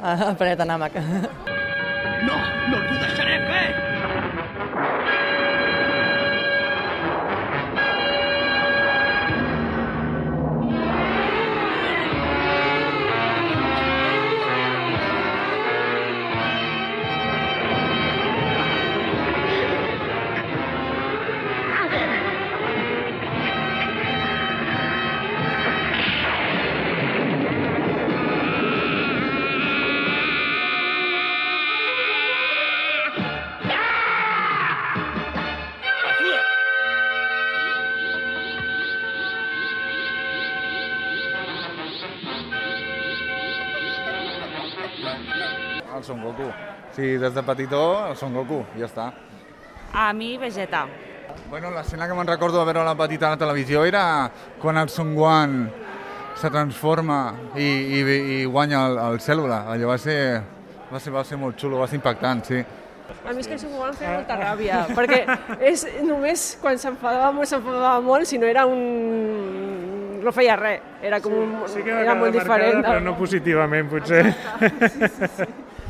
[0.01, 0.97] al planeta Namek.
[47.27, 49.11] Des de petitó, el Son Goku, ja està.
[49.93, 50.87] A mi, Vegeta.
[51.51, 54.31] Bueno, l'escena que me'n recordo de veure la petita a la televisió era
[54.63, 55.59] quan el Son Gohan
[56.37, 57.21] se transforma
[57.57, 58.01] i, i,
[58.41, 59.65] i guanya el, el cèl·lula.
[59.73, 60.19] Allò va ser,
[60.93, 62.63] va ser, va ser molt xulo, va ser impactant, sí.
[63.27, 65.21] A mi és que això m'ho van fer molta ràbia, perquè
[65.73, 70.21] és només quan s'enfadava molt, s'enfadava molt, si no era un...
[70.23, 71.55] no feia res, era com un...
[71.71, 72.83] Sí que era molt marcada, diferent.
[72.89, 74.25] però no positivament, potser.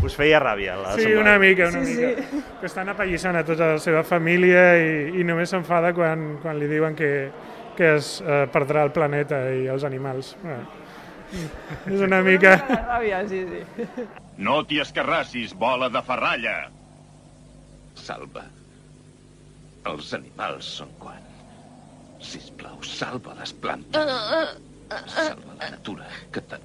[0.04, 2.22] Us feia ràbia la Sí, una mica, una Sí, mica.
[2.30, 2.42] sí.
[2.60, 6.68] Que estan apallissant a tota la seva família i, i només s'enfada quan, quan li
[6.70, 7.30] diuen que,
[7.76, 10.34] que es eh, perdrà el planeta i els animals.
[10.42, 10.66] Bueno,
[11.90, 12.54] és una mica...
[12.92, 14.06] Ràbia, sí, sí.
[14.38, 16.56] No t'hi escarrassis, bola de ferralla.
[17.96, 18.44] Salva.
[19.86, 21.22] Els animals són quan.
[22.20, 24.12] Sisplau, salva les plantes.
[25.08, 26.62] Salva la natura que tant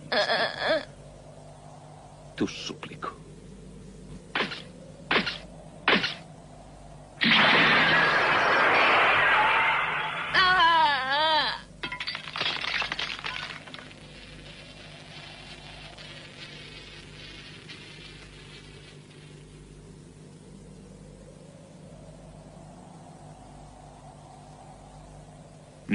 [2.35, 3.21] T'ho suplico.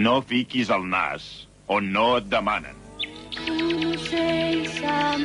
[0.07, 1.25] No fiquis el nas
[1.77, 2.77] on no et demanen.
[3.49, 5.25] Ocell se'n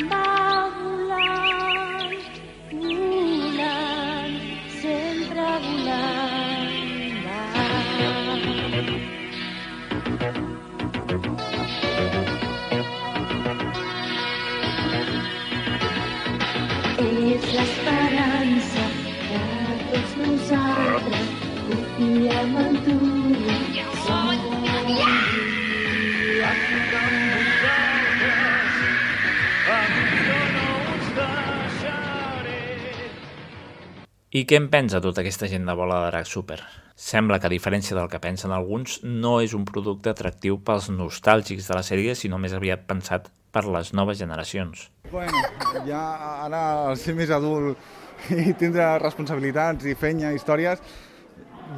[34.32, 36.62] I què en pensa tota aquesta gent de bola de drac super?
[36.96, 41.68] Sembla que, a diferència del que pensen alguns, no és un producte atractiu pels nostàlgics
[41.68, 44.86] de la sèrie, sinó més aviat pensat per les noves generacions.
[45.12, 45.42] Bueno,
[45.84, 46.00] ja
[46.46, 47.76] ara al ser més adult
[48.46, 50.80] i tindre responsabilitats i fenya, històries,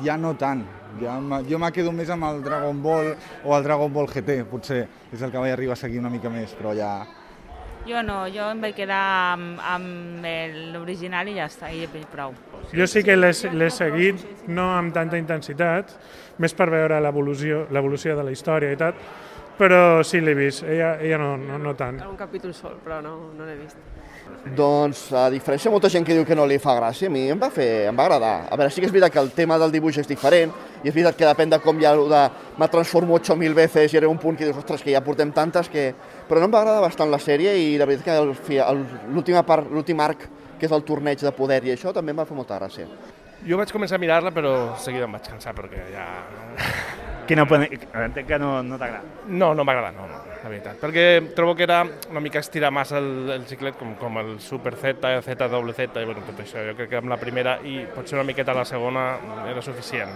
[0.05, 0.61] ja no tant.
[1.01, 1.17] Ja,
[1.49, 4.83] jo me quedo més amb el Dragon Ball o el Dragon Ball GT, potser.
[5.09, 6.99] És el que vaig arribar a seguir una mica més, però ja...
[7.87, 12.31] Jo no, jo em vaig quedar amb, amb el- l'original i ja està, i prou.
[12.71, 15.91] Jo sí que l'he seguit, no amb tanta intensitat,
[16.39, 18.93] més per veure l'evolució l'evolució de la història i tal,
[19.57, 21.99] però sí l'he vist, ella, ella no, no, no tant.
[22.07, 23.77] Un capítol sol, però no, no l'he vist.
[24.43, 27.21] Doncs, a diferència de molta gent que diu que no li fa gràcia, a mi
[27.31, 28.33] em va, fer, em va agradar.
[28.51, 30.51] A veure, sí que és veritat que el tema del dibuix és diferent,
[30.83, 32.23] i és veritat que depèn de com ja de
[32.59, 35.71] me transformo 8.000 veces i era un punt que dius, ostres, que ja portem tantes
[35.71, 35.93] que...
[36.27, 38.59] Però no em va agradar bastant la sèrie i la veritat que
[39.15, 40.27] l'última part, l'últim arc,
[40.59, 42.89] que és el torneig de poder i això, també em va fer molta gràcia.
[43.47, 46.07] Jo vaig començar a mirar-la, però seguida em vaig cansar perquè ja...
[47.23, 47.45] Opinió?
[48.03, 49.25] Entenc que no, no t'agrada.
[49.27, 50.79] No, no m'agrada, no, no, la veritat.
[50.81, 51.05] Perquè
[51.35, 51.81] trobo que era
[52.11, 56.01] una mica estirar massa el, el ciclet, com, com el Super Z, Z, doble Z,
[56.01, 56.63] i bueno, tot això.
[56.67, 59.13] Jo crec que amb la primera i potser una miqueta la segona
[59.49, 60.11] era suficient.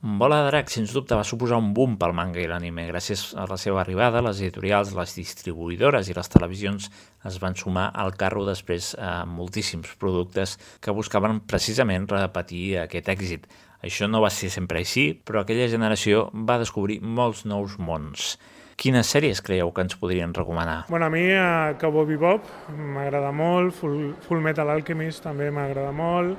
[0.00, 2.84] Bola de Drac, sens dubte, va suposar un boom pel manga i l'anime.
[2.86, 6.86] Gràcies a la seva arribada, les editorials, les distribuïdores i les televisions
[7.26, 13.50] es van sumar al carro després a moltíssims productes que buscaven precisament repetir aquest èxit.
[13.78, 18.32] Això no va ser sempre així, però aquella generació va descobrir molts nous mons.
[18.78, 20.84] Quines sèries creieu que ens podrien recomanar?
[20.90, 26.34] Bueno, a mi uh, Cowboy Bebop m'agrada molt, Full, Full Metal Alchemist també m'agrada molt.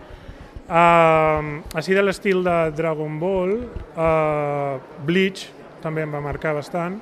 [0.69, 3.55] Uh, així de l'estil de Dragon Ball,
[3.95, 5.47] uh, Bleach
[5.83, 6.99] també em va marcar bastant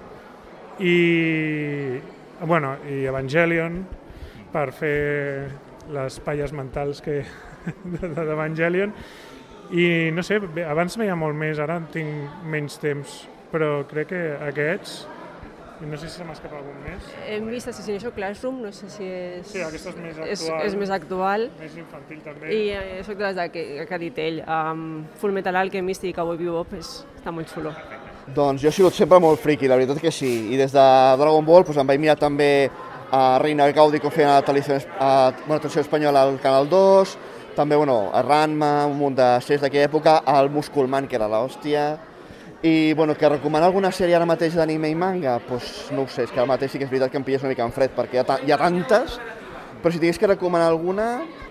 [0.80, 1.97] i,
[2.45, 3.82] bueno, i Evangelion
[4.54, 4.97] per fer
[5.93, 7.23] les palles mentals que
[8.02, 8.93] d'Evangelion
[9.71, 14.23] i no sé, bé, abans veia molt més, ara tinc menys temps, però crec que
[14.47, 15.06] aquests
[15.77, 17.10] i no sé si se m'escapa algun més.
[17.30, 19.45] Hem vist Assassination Classroom, no sé si és...
[19.45, 20.63] Sí, aquesta és més És, actual.
[20.65, 21.45] és més actual.
[21.60, 22.49] Més infantil també.
[22.49, 24.39] I eh, soc de les que, que ha dit ell.
[24.41, 24.82] Um,
[25.21, 27.75] Full Metal Alchemist i Cowboy Bebop és, està molt xulo.
[28.34, 30.32] Doncs jo he sigut sempre molt friqui, la veritat que sí.
[30.49, 30.86] I des de
[31.21, 32.49] Dragon Ball doncs, em vaig mirar també
[33.13, 36.67] a Reina Gaudi, que ho feien a la televisió, a, bueno, televisió espanyola al Canal
[36.73, 37.17] 2,
[37.58, 41.88] també bueno, a Ranma, un munt de sèries d'aquella època, al Musculman, que era l'hòstia,
[42.62, 46.28] i bueno, que recomanar alguna sèrie ara mateix d'anime i manga, doncs no ho sé,
[46.28, 47.93] és que ara mateix sí que és veritat que em pilles una mica en fred,
[47.98, 49.17] perquè hi ha, hi ha tantes,
[49.82, 51.08] però si tingués que recomanar alguna,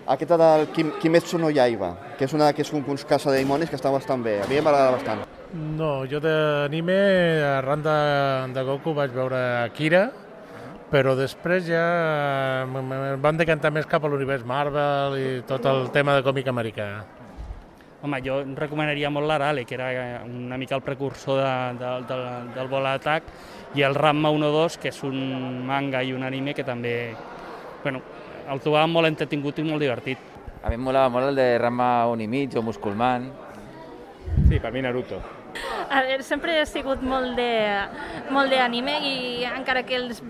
[0.06, 3.40] aquesta del Kim Kimetsu no Yaiba, que és una que és un, uns caça de
[3.42, 5.26] dimonis que està bastant bé, a mi m'agrada bastant.
[5.54, 7.00] No, jo d'anime,
[7.54, 7.98] arran de,
[8.54, 10.08] de Goku vaig veure Akira,
[10.90, 11.84] però després ja
[12.62, 16.88] em van decantar més cap a l'univers Marvel i tot el tema de còmic americà.
[18.06, 22.18] Home, jo recomanaria molt l'Arale, que era eh, una mica el precursor de, de, de,
[22.54, 23.32] del Bola d'Atac,
[23.74, 25.16] i el Ranma 1-2, que és un
[25.66, 26.94] manga i un anime que també...
[27.82, 28.02] Bueno,
[28.46, 30.22] el trobava molt entretingut i molt divertit.
[30.62, 33.26] A mi em molava molt el de Ranma un i mig o Musculman.
[34.46, 35.18] Sí, per mi Naruto.
[35.90, 37.50] A veure, sempre he sigut molt de
[38.34, 39.16] molt d'anime i
[39.46, 40.22] encara que els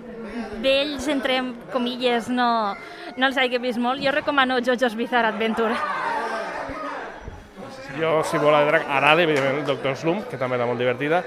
[0.60, 1.38] vells, entre
[1.72, 2.74] comilles, no,
[3.16, 5.76] no els hagi vist molt, jo recomano Jojo's Bizarre Adventure.
[7.96, 11.22] Jo, si vol, Arade, evidentment, el Doctor Slump, que també era molt divertida,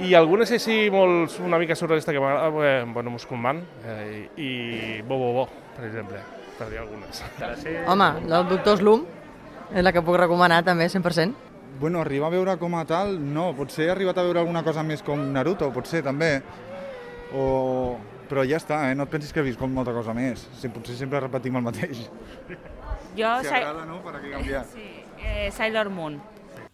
[0.00, 5.18] i algunes així molt, una mica surrealista que m'agrada, eh, bueno, Musculman eh, i Bo
[5.20, 5.44] Bo Bo,
[5.76, 6.22] per exemple,
[6.58, 7.20] per dir algunes.
[7.86, 9.04] Home, el Doctor Slum
[9.74, 11.53] és la que puc recomanar també, 100%.
[11.80, 13.48] Bueno, arribar a veure com a tal, no.
[13.58, 16.36] Potser he arribat a veure alguna cosa més com Naruto, potser també.
[17.34, 17.98] O...
[18.24, 18.94] Però ja està, eh?
[18.96, 20.46] no et pensis que he vist com molta cosa més.
[20.56, 22.06] Sí, potser sempre repetim el mateix.
[23.18, 23.98] Jo, Si agrada, no?
[24.02, 24.62] Per a què canviar?
[24.72, 24.86] Sí,
[25.20, 26.16] eh, Sailor Moon.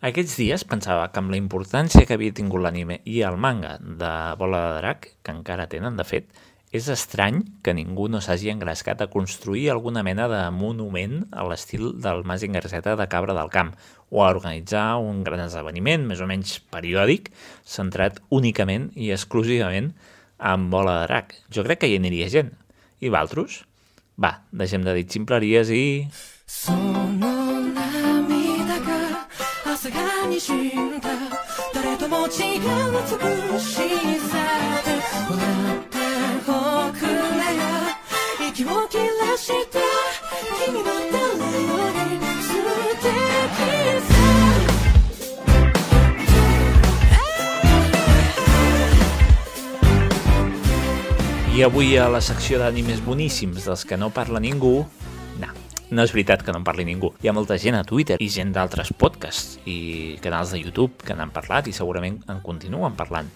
[0.01, 4.13] Aquests dies pensava que amb la importància que havia tingut l'anime i el manga de
[4.41, 6.31] Bola de Drac, que encara tenen, de fet,
[6.76, 11.94] és estrany que ningú no s'hagi engrescat a construir alguna mena de monument a l'estil
[12.04, 13.72] del Mazinger Z de Cabra del Camp
[14.12, 17.32] o a organitzar un gran esdeveniment, més o menys periòdic,
[17.64, 19.94] centrat únicament i exclusivament
[20.40, 21.36] en Bola de Drac.
[21.50, 22.52] Jo crec que hi aniria gent.
[23.00, 23.64] I valtros?
[24.20, 25.86] Va, deixem de dir ximpleries i...
[26.48, 29.28] その涙が
[29.66, 31.10] 朝がにじんだ
[31.74, 32.62] 誰とも違う
[33.54, 33.74] 美し
[34.19, 34.19] さ
[51.57, 54.85] I avui a la secció d'animes boníssims dels que no parla ningú...
[55.41, 55.49] No,
[55.89, 57.15] no és veritat que no en parli ningú.
[57.25, 61.17] Hi ha molta gent a Twitter i gent d'altres podcasts i canals de YouTube que
[61.17, 63.33] n'han parlat i segurament en continuen parlant.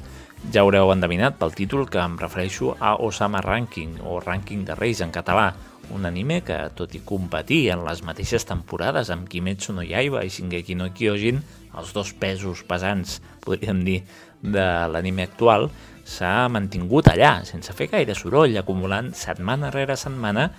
[0.53, 5.01] Ja haureu endevinat pel títol que em refereixo a Osama Ranking o Ranking de Reis
[5.01, 5.55] en català,
[5.95, 10.31] un anime que, tot i competir en les mateixes temporades amb Kimetsu no Yaiba i
[10.33, 11.41] Shingeki no Kyojin,
[11.75, 14.03] els dos pesos pesants, podríem dir,
[14.45, 15.71] de l'anime actual,
[16.05, 20.51] s'ha mantingut allà, sense fer gaire soroll, acumulant setmana rere setmana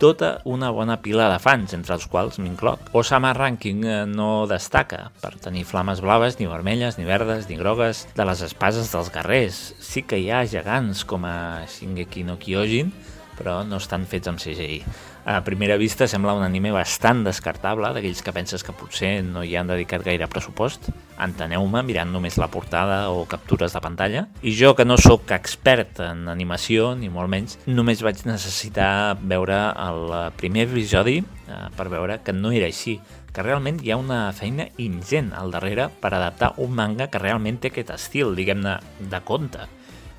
[0.00, 2.88] tota una bona pila de fans, entre els quals m'incloc.
[2.96, 8.06] Osama Ranking eh, no destaca per tenir flames blaves, ni vermelles, ni verdes, ni grogues
[8.16, 9.60] de les espases dels guerrers.
[9.84, 12.94] Sí que hi ha gegants com a Shingeki no Kyojin,
[13.36, 14.80] però no estan fets amb CGI.
[15.24, 19.52] A primera vista sembla un anime bastant descartable, d'aquells que penses que potser no hi
[19.58, 20.88] han dedicat gaire pressupost.
[21.20, 24.22] Enteneu-me mirant només la portada o captures de pantalla.
[24.40, 29.58] I jo, que no sóc expert en animació, ni molt menys, només vaig necessitar veure
[29.76, 32.96] el primer episodi eh, per veure que no era així
[33.30, 37.60] que realment hi ha una feina ingent al darrere per adaptar un manga que realment
[37.60, 38.78] té aquest estil, diguem-ne,
[39.12, 39.68] de conte.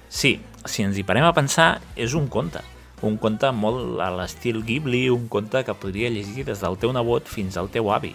[0.08, 2.62] Sí, si ens hi parem a pensar, és un conte
[3.02, 7.30] un conte molt a l'estil Ghibli, un conte que podria llegir des del teu nebot
[7.30, 8.14] fins al teu avi.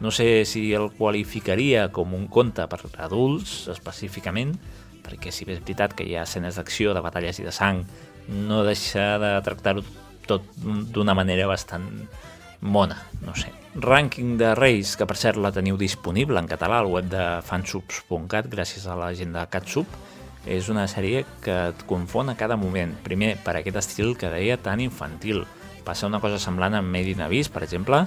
[0.00, 4.54] No sé si el qualificaria com un conte per adults, específicament,
[5.02, 7.82] perquè si bé és veritat que hi ha escenes d'acció, de batalles i de sang,
[8.28, 9.82] no deixa de tractar-ho
[10.28, 10.44] tot
[10.92, 11.88] d'una manera bastant
[12.60, 13.50] mona, no sé.
[13.78, 18.48] Rànquing de Reis, que per cert la teniu disponible en català al web de fansubs.cat
[18.50, 19.98] gràcies a la gent de Catsup,
[20.48, 22.94] és una sèrie que et confon a cada moment.
[23.04, 25.44] Primer, per aquest estil que deia tan infantil.
[25.84, 28.06] Passa una cosa semblant amb Made in Abyss, per exemple,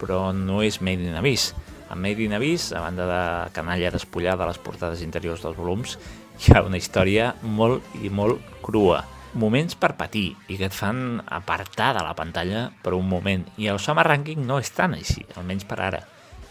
[0.00, 1.52] però no és Made in Abyss.
[1.92, 3.22] A Made in Abyss, a banda de
[3.52, 5.98] canalla despullada a les portades interiors dels volums,
[6.40, 9.02] hi ha una història molt i molt crua.
[9.36, 13.44] Moments per patir i que et fan apartar de la pantalla per un moment.
[13.60, 16.02] I el Summer Ranking no és tan així, almenys per ara.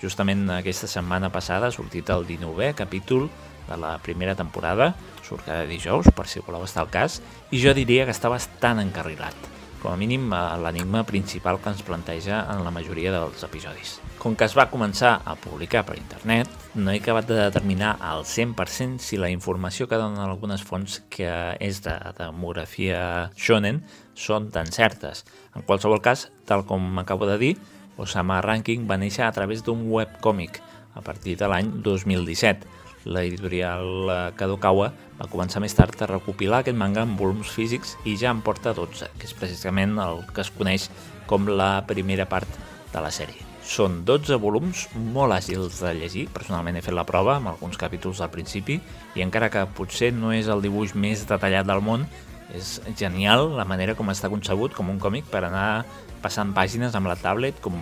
[0.02, 3.28] Justament aquesta setmana passada ha sortit el 19è capítol
[3.68, 4.96] de la primera temporada,
[5.32, 7.22] surt cada dijous, per si voleu estar al cas,
[7.52, 9.36] i jo diria que està bastant encarrilat,
[9.82, 10.30] com a mínim
[10.62, 14.00] l'enigma principal que ens planteja en la majoria dels episodis.
[14.22, 18.26] Com que es va començar a publicar per internet, no he acabat de determinar al
[18.28, 23.82] 100% si la informació que donen algunes fonts que és de demografia shonen
[24.14, 25.26] són tan certes.
[25.56, 27.56] En qualsevol cas, tal com acabo de dir,
[27.98, 30.62] Osama Ranking va néixer a través d'un webcòmic
[30.94, 32.81] a partir de l'any 2017.
[33.06, 38.30] L'editorial Kadokawa va començar més tard a recopilar aquest manga en volums físics i ja
[38.34, 40.90] en porta 12, que és precisament el que es coneix
[41.30, 42.60] com la primera part
[42.92, 43.48] de la sèrie.
[43.66, 48.22] Són 12 volums molt àgils de llegir, personalment he fet la prova amb alguns capítols
[48.22, 48.80] al principi
[49.16, 52.08] i encara que potser no és el dibuix més detallat del món,
[52.58, 55.86] és genial la manera com està concebut com un còmic per anar
[56.22, 57.78] passant pàgines amb la tablet, com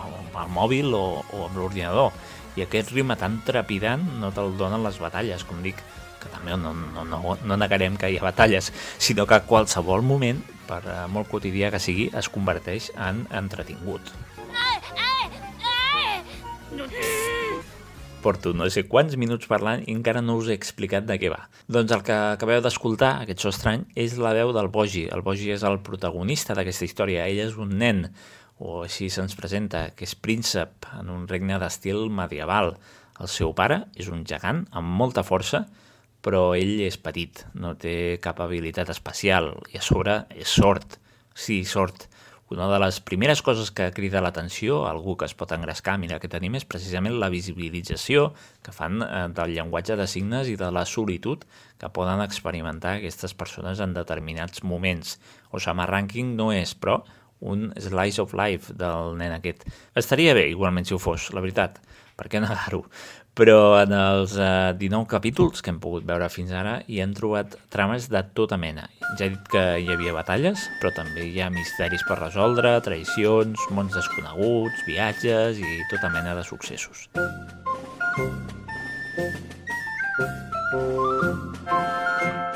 [0.00, 2.12] amb el mòbil o, o amb l'ordinador.
[2.58, 5.78] I aquest ritme tan trepidant no te'l donen les batalles, com dic,
[6.20, 10.42] que també no, no, no, no negarem que hi ha batalles, sinó que qualsevol moment,
[10.68, 14.12] per molt quotidià que sigui, es converteix en entretingut.
[18.20, 21.46] Porto no sé quants minuts parlant i encara no us he explicat de què va.
[21.72, 25.06] Doncs el que acabeu d'escoltar, aquest so estrany, és la veu del Bogi.
[25.08, 27.24] El Bogi és el protagonista d'aquesta història.
[27.30, 28.04] Ell és un nen,
[28.60, 32.74] o així se'ns presenta, que és príncep en un regne d'estil medieval.
[33.20, 35.64] El seu pare és un gegant amb molta força,
[36.20, 40.98] però ell és petit, no té cap habilitat especial i a sobre és sort.
[41.32, 42.10] Sí, sort.
[42.50, 46.00] Una de les primeres coses que crida l'atenció a algú que es pot engrescar a
[46.02, 48.32] mirar aquest anime és precisament la visibilització
[48.66, 51.46] que fan eh, del llenguatge de signes i de la solitud
[51.78, 55.20] que poden experimentar aquestes persones en determinats moments.
[55.54, 56.98] Osama Ranking no és, però,
[57.40, 59.64] un slice of life del nen aquest.
[59.96, 61.80] Estaria bé, igualment, si ho fos, la veritat.
[62.20, 62.84] Per què negar-ho?
[63.40, 67.54] Però en els eh, 19 capítols que hem pogut veure fins ara hi han trobat
[67.72, 68.88] trames de tota mena.
[69.16, 73.70] Ja he dit que hi havia batalles, però també hi ha misteris per resoldre, traïcions,
[73.70, 77.06] mons desconeguts, viatges i tota mena de successos.
[80.70, 82.49] El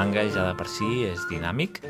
[0.00, 1.82] manga ja de per si és dinàmic,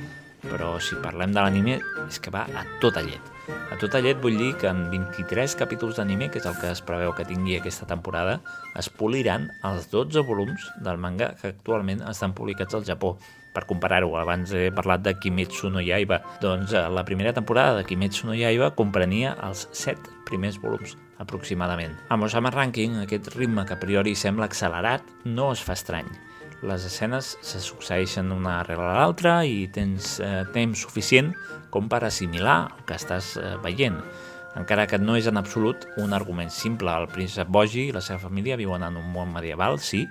[0.43, 1.77] però si parlem de l'anime
[2.09, 3.29] és que va a tota llet.
[3.71, 6.83] A tota llet vull dir que en 23 capítols d'anime, que és el que es
[6.83, 8.41] preveu que tingui aquesta temporada,
[8.81, 13.19] es poliran els 12 volums del manga que actualment estan publicats al Japó.
[13.51, 17.83] per comparar-ho, abans he parlat de Kimetsu no Yaiba, doncs eh, la primera temporada de
[17.83, 19.99] Kimetsu no Yaiba comprenia els set
[20.29, 21.99] primers volums aproximadament.
[22.15, 26.07] Amb Osama Ranking, aquest ritme que a priori sembla accelerat no es fa estrany.
[26.63, 31.31] Les escenes se succeeixen una rere l'altra i tens eh, temps suficient
[31.73, 33.97] com per assimilar el que estàs eh, veient.
[34.61, 36.93] Encara que no és en absolut un argument simple.
[36.93, 40.03] El príncep Bogi i la seva família viuen en un món medieval, sí,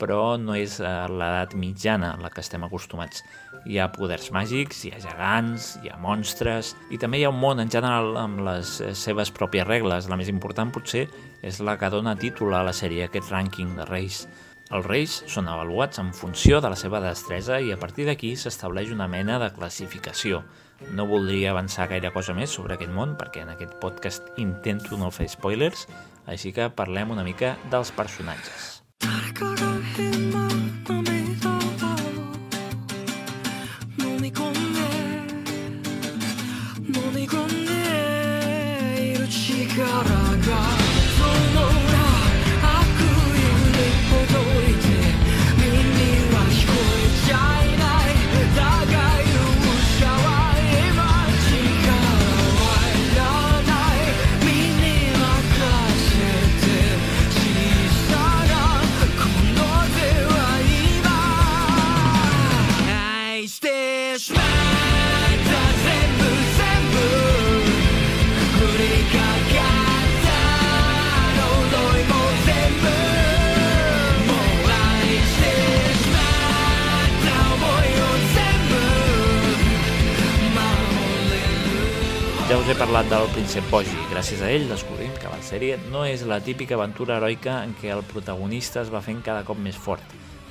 [0.00, 3.20] però no és eh, l'edat mitjana a la que estem acostumats.
[3.68, 7.42] Hi ha poders màgics, hi ha gegants, hi ha monstres, i també hi ha un
[7.42, 10.08] món en general amb les eh, seves pròpies regles.
[10.08, 11.04] La més important potser
[11.42, 14.24] és la que dona títol a la sèrie, aquest rànquing de reis.
[14.72, 18.92] Els reis són avaluats en funció de la seva destresa i a partir d'aquí s'estableix
[18.94, 20.42] una mena de classificació.
[20.96, 25.12] No voldria avançar gaire cosa més sobre aquest món perquè en aquest podcast intento no
[25.12, 25.86] fer spoilers,
[26.24, 28.80] així que parlem una mica dels personatges.
[29.50, 29.71] 飲
[82.92, 83.94] parlat del príncep Bogi.
[84.10, 87.88] Gràcies a ell descobrim que la sèrie no és la típica aventura heroica en què
[87.88, 90.02] el protagonista es va fent cada cop més fort.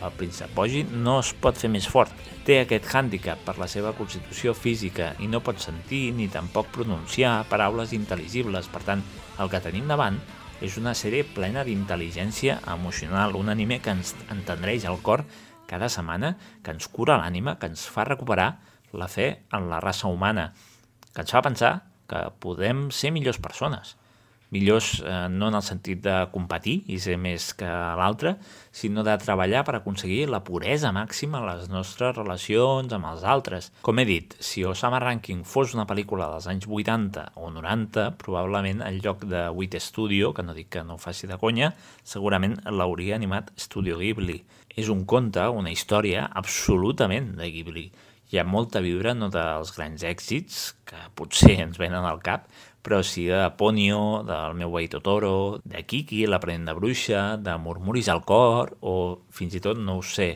[0.02, 2.10] El príncep Bogi no es pot fer més fort.
[2.48, 7.44] Té aquest hàndicap per la seva constitució física i no pot sentir ni tampoc pronunciar
[7.52, 8.72] paraules intel·ligibles.
[8.74, 9.06] Per tant,
[9.38, 10.18] el que tenim davant
[10.66, 15.28] és una sèrie plena d'intel·ligència emocional, un anime que ens entendreix el cor
[15.70, 16.34] cada setmana,
[16.66, 18.56] que ens cura l'ànima, que ens fa recuperar
[18.98, 20.56] la fe en la raça humana,
[21.14, 23.96] que ens fa pensar que podem ser millors persones.
[24.52, 28.34] Millors eh, no en el sentit de competir i ser més que l'altre,
[28.76, 33.70] sinó de treballar per aconseguir la puresa màxima en les nostres relacions amb els altres.
[33.88, 38.84] Com he dit, si Osama Ranking fos una pel·lícula dels anys 80 o 90, probablement
[38.84, 41.72] en lloc de Wit Studio, que no dic que no ho faci de conya,
[42.04, 44.42] segurament l'hauria animat Studio Ghibli.
[44.76, 47.88] És un conte, una història absolutament de Ghibli
[48.33, 52.49] Hi ha molta vibra, no dels grans èxits, que potser ens venen al cap,
[52.83, 58.11] però sí de Ponyo, del meu veí Totoro, de Kiki, l'aprenent de bruixa, de Murmuris
[58.11, 60.33] al cor, o fins i tot, no ho sé,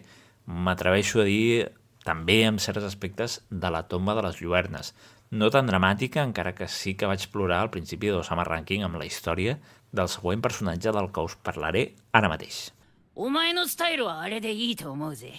[0.47, 1.69] m'atreveixo a dir
[2.07, 4.95] també en certs aspectes de la tomba de les lluernes.
[5.31, 9.07] No tan dramàtica, encara que sí que vaig plorar al principi d'Osama Ranking amb la
[9.07, 9.59] història
[9.95, 12.71] del següent personatge del que us parlaré ara mateix.
[13.17, 15.35] お前のスタイルはあれでいいと思うぜ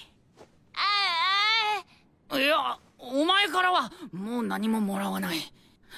[2.33, 5.37] いやお前からはもう何ももらわない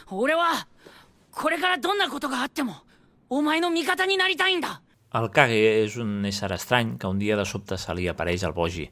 [0.09, 0.67] 俺は
[1.32, 2.76] これからどんなことがあっても
[3.30, 4.82] お前の味方になりたいんだ
[5.13, 8.55] El Kage és un ésser estrany que un dia de sobte se li apareix al
[8.57, 8.88] Bogi,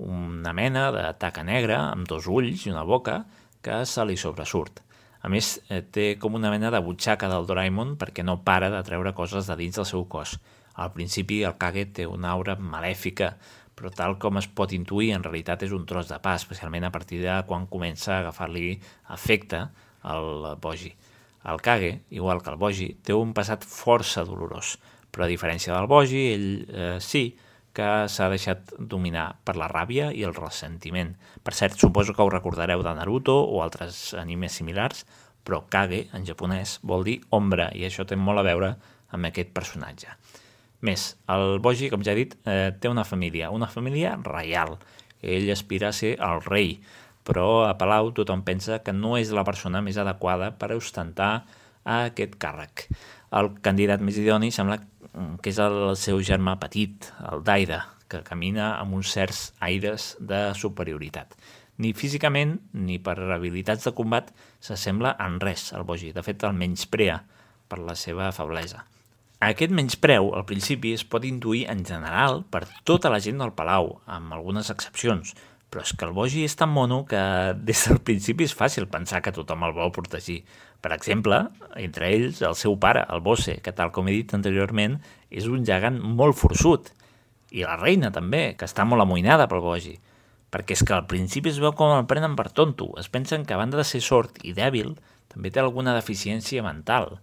[0.00, 3.18] una mena de taca negra amb dos ulls i una boca
[3.60, 4.80] que se li sobresurt.
[5.20, 8.80] A més, eh, té com una mena de butxaca del Doraemon perquè no para de
[8.88, 10.38] treure coses de dins del seu cos.
[10.80, 13.34] Al principi el Kage té una aura malèfica,
[13.81, 16.91] però tal com es pot intuir, en realitat és un tros de pa, especialment a
[16.93, 18.75] partir de quan comença a agafar-li
[19.15, 19.63] efecte
[20.05, 20.91] al Bogi.
[21.49, 24.75] El Kage, igual que el Bogi, té un passat força dolorós,
[25.09, 27.31] però a diferència del Bogi, ell eh, sí
[27.73, 31.15] que s'ha deixat dominar per la ràbia i el ressentiment.
[31.41, 35.07] Per cert, suposo que ho recordareu de Naruto o altres animes similars,
[35.41, 38.75] però Kage, en japonès, vol dir ombra, i això té molt a veure
[39.09, 40.13] amb aquest personatge.
[40.81, 44.79] Més, el Bogi, com ja he dit, eh, té una família, una família reial.
[45.21, 46.79] Ell aspira a ser el rei,
[47.23, 51.45] però a Palau tothom pensa que no és la persona més adequada per ostentar
[51.85, 52.87] aquest càrrec.
[53.37, 54.79] El candidat més idoni sembla
[55.41, 60.49] que és el seu germà petit, el Daida, que camina amb uns certs aires de
[60.57, 61.37] superioritat.
[61.81, 66.11] Ni físicament ni per habilitats de combat s'assembla en res al Bogi.
[66.13, 67.21] De fet, el menysprea
[67.71, 68.83] per la seva feblesa.
[69.41, 73.95] Aquest menyspreu, al principi, es pot intuir en general per tota la gent del Palau,
[74.05, 75.31] amb algunes excepcions,
[75.73, 77.21] però és que el Bogi és tan mono que
[77.57, 80.43] des del principi és fàcil pensar que tothom el vol protegir.
[80.83, 81.39] Per exemple,
[81.79, 84.99] entre ells, el seu pare, el Bosse, que tal com he dit anteriorment,
[85.33, 86.93] és un gegant molt forçut.
[87.49, 89.97] I la reina també, que està molt amoïnada pel Bogi.
[90.51, 92.89] perquè és que al principi es veu com el prenen per tonto.
[92.99, 94.97] Es pensen que a banda de ser sord i dèbil,
[95.31, 97.21] també té alguna deficiència mental.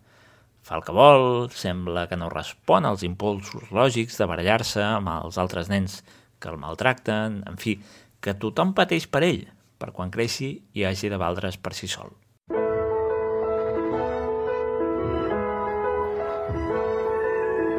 [0.68, 5.40] Fa el que vol, sembla que no respon als impulsos lògics de barallar-se amb els
[5.42, 6.00] altres nens
[6.40, 7.78] que el maltracten, en fi,
[8.24, 9.44] que tothom pateix per ell,
[9.78, 12.16] per quan creixi i hagi de valdre's per si sol.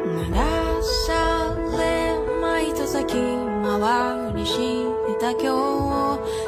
[0.05, 3.13] 鳴らされま糸先
[3.63, 6.38] 回りした今日昨日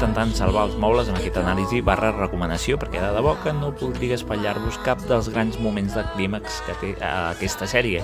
[0.00, 4.16] intentant salvar els mobles amb aquesta anàlisi barra recomanació perquè de debò que no voldria
[4.16, 8.00] espatllar-vos cap dels grans moments de clímax que té eh, aquesta sèrie.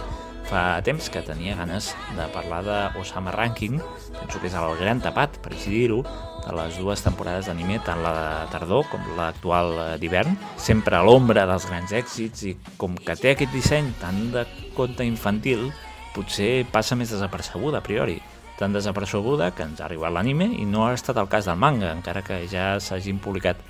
[0.50, 1.88] Fa temps que tenia ganes
[2.18, 3.80] de parlar de Osama Ranking,
[4.18, 6.02] penso que és el gran tapat, per així dir-ho,
[6.44, 11.04] de les dues temporades d'anime, tant la de tardor com l'actual eh, d'hivern, sempre a
[11.06, 14.44] l'ombra dels grans èxits i com que té aquest disseny tan de
[14.76, 15.70] conte infantil,
[16.12, 18.20] potser passa més desapercebuda a priori
[18.58, 21.92] tan desapercebuda que ens ha arribat l'anime i no ha estat el cas del manga,
[21.92, 23.60] encara que ja s'hagin publicat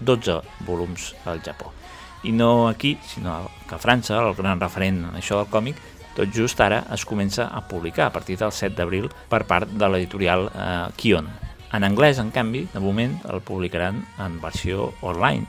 [0.00, 1.72] 12 volums al Japó.
[2.24, 5.76] I no aquí, sinó que a França, el gran referent en això del còmic,
[6.16, 9.88] tot just ara es comença a publicar a partir del 7 d'abril per part de
[9.88, 11.28] l'editorial eh, Kion.
[11.76, 15.44] En anglès, en canvi, de moment el publicaran en versió online.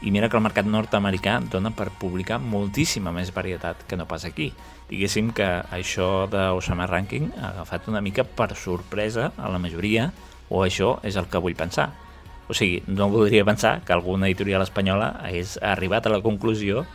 [0.00, 4.24] I mira que el mercat nord-americà dona per publicar moltíssima més varietat que no pas
[4.24, 4.52] aquí.
[4.88, 10.10] Diguéssim que això d'Osama Ranking ha agafat una mica per sorpresa a la majoria,
[10.48, 11.90] o això és el que vull pensar.
[12.48, 16.86] O sigui, no voldria pensar que alguna editorial espanyola hagués arribat a la conclusió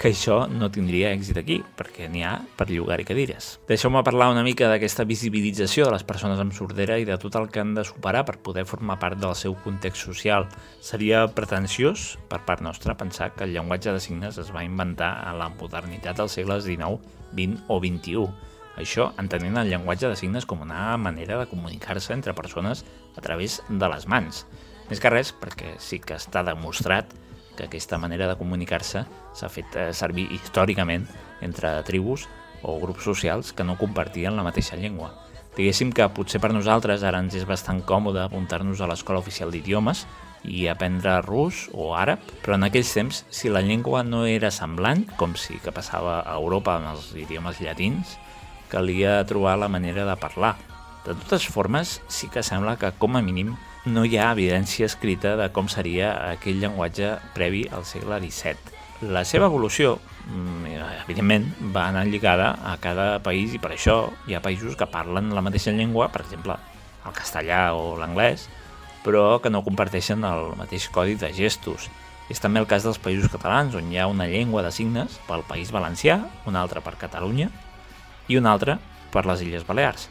[0.00, 3.50] que això no tindria èxit aquí, perquè n'hi ha per llogar-hi cadires.
[3.68, 7.50] Deixeu-me parlar una mica d'aquesta visibilització de les persones amb sordera i de tot el
[7.52, 10.48] que han de superar per poder formar part del seu context social.
[10.80, 15.34] Seria pretensiós, per part nostra, pensar que el llenguatge de signes es va inventar a
[15.36, 16.96] la modernitat dels segles XIX,
[17.32, 18.26] XX o XXI.
[18.80, 22.84] Això entenent el llenguatge de signes com una manera de comunicar-se entre persones
[23.16, 24.44] a través de les mans.
[24.90, 27.12] Més que res perquè sí que està demostrat
[27.56, 29.04] que aquesta manera de comunicar-se
[29.36, 31.06] s'ha fet eh, servir històricament
[31.44, 32.26] entre tribus
[32.62, 35.12] o grups socials que no compartien la mateixa llengua.
[35.56, 40.06] Diguéssim que potser per nosaltres ara ens és bastant còmode apuntar-nos a l'escola oficial d'idiomes
[40.44, 45.04] i aprendre rus o àrab, però en aquells temps, si la llengua no era semblant,
[45.20, 48.16] com si que passava a Europa amb els idiomes llatins,
[48.70, 50.56] calia trobar la manera de parlar.
[51.04, 53.54] De totes formes, sí que sembla que, com a mínim,
[53.88, 58.76] no hi ha evidència escrita de com seria aquell llenguatge previ al segle XVII.
[59.08, 59.94] La seva evolució,
[60.28, 60.74] mm,
[61.06, 65.32] evidentment, va anar lligada a cada país i per això hi ha països que parlen
[65.34, 66.58] la mateixa llengua, per exemple,
[67.06, 68.48] el castellà o l'anglès,
[69.04, 71.88] però que no comparteixen el mateix codi de gestos.
[72.30, 75.42] És també el cas dels països catalans, on hi ha una llengua de signes pel
[75.48, 77.48] País Valencià, una altra per Catalunya
[78.28, 78.78] i una altra
[79.10, 80.08] per les Illes Balears.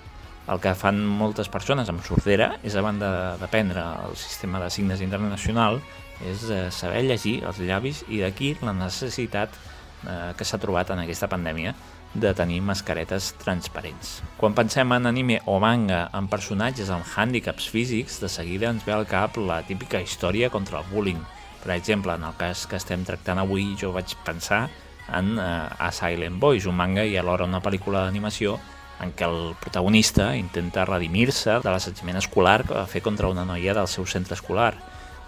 [0.49, 5.03] El que fan moltes persones amb sordera és, a banda d'aprendre el sistema de signes
[5.05, 5.79] internacional,
[6.25, 11.05] és eh, saber llegir els llavis i d'aquí la necessitat eh, que s'ha trobat en
[11.05, 11.75] aquesta pandèmia
[12.14, 14.20] de tenir mascaretes transparents.
[14.38, 18.95] Quan pensem en anime o manga amb personatges amb hàndicaps físics, de seguida ens ve
[18.95, 21.22] al cap la típica història contra el bullying.
[21.64, 24.68] Per exemple, en el cas que estem tractant avui, jo vaig pensar
[25.14, 28.57] en uh, A Silent Boys, un manga i alhora una pel·lícula d'animació
[29.03, 33.74] en què el protagonista intenta redimir-se de l'assetjament escolar que va fer contra una noia
[33.78, 34.74] del seu centre escolar.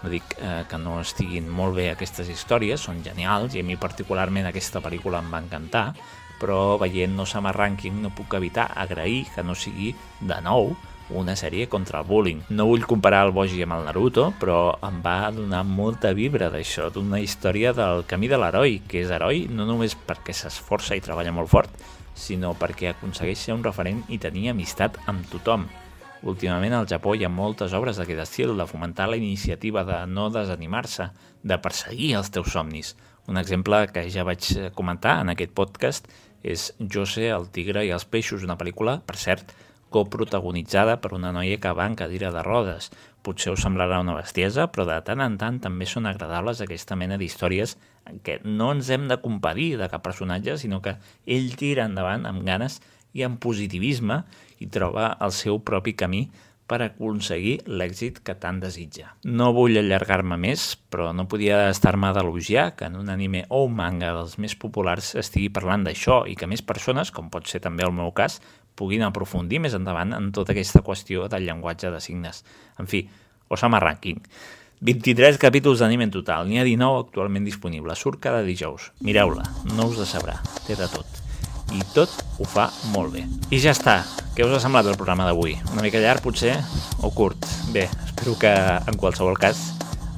[0.02, 3.78] No dic eh, que no estiguin molt bé aquestes històries, són genials, i a mi
[3.80, 5.84] particularment aquesta pel·lícula em va encantar,
[6.42, 10.74] però veient Osama Ranking no puc evitar agrair que no sigui, de nou,
[11.12, 12.42] una sèrie contra el bullying.
[12.50, 16.88] No vull comparar el Boji amb el Naruto, però em va donar molta vibra d'això,
[16.90, 21.34] d'una història del camí de l'heroi, que és heroi no només perquè s'esforça i treballa
[21.34, 21.84] molt fort,
[22.14, 25.68] sinó perquè aconsegueix ser un referent i tenir amistat amb tothom.
[26.22, 30.28] Últimament al Japó hi ha moltes obres d'aquest estil, de fomentar la iniciativa de no
[30.30, 31.08] desanimar-se,
[31.42, 32.94] de perseguir els teus somnis.
[33.26, 36.08] Un exemple que ja vaig comentar en aquest podcast
[36.42, 39.54] és Jose, el tigre i els peixos, una pel·lícula, per cert,
[39.92, 42.90] coprotagonitzada per una noia que va en cadira de rodes.
[43.22, 47.18] Potser us semblarà una bestiesa, però de tant en tant també són agradables aquesta mena
[47.20, 47.76] d'històries
[48.10, 52.26] en què no ens hem de compadir de cap personatge, sinó que ell tira endavant
[52.26, 52.80] amb ganes
[53.12, 54.22] i amb positivisme
[54.64, 56.24] i troba el seu propi camí
[56.72, 59.10] per aconseguir l'èxit que tant desitja.
[59.28, 63.76] No vull allargar-me més, però no podia estar-me d'elogiar que en un anime o un
[63.76, 67.84] manga dels més populars estigui parlant d'això i que més persones, com pot ser també
[67.84, 68.40] el meu cas,
[68.74, 72.40] puguin aprofundir més endavant en tota aquesta qüestió del llenguatge de signes.
[72.80, 73.04] En fi,
[73.52, 74.22] Osama Ranking.
[74.82, 78.90] 23 capítols d'anime en total, n'hi ha 19 actualment disponibles, surt cada dijous.
[79.04, 79.44] Mireu-la,
[79.76, 81.22] no us decebrà, té de tot.
[81.72, 83.26] I tot ho fa molt bé.
[83.50, 84.02] I ja està,
[84.36, 85.56] què us ha semblat el programa d'avui?
[85.72, 86.56] Una mica llarg, potser?
[87.02, 87.48] O curt?
[87.72, 89.60] Bé, espero que en qualsevol cas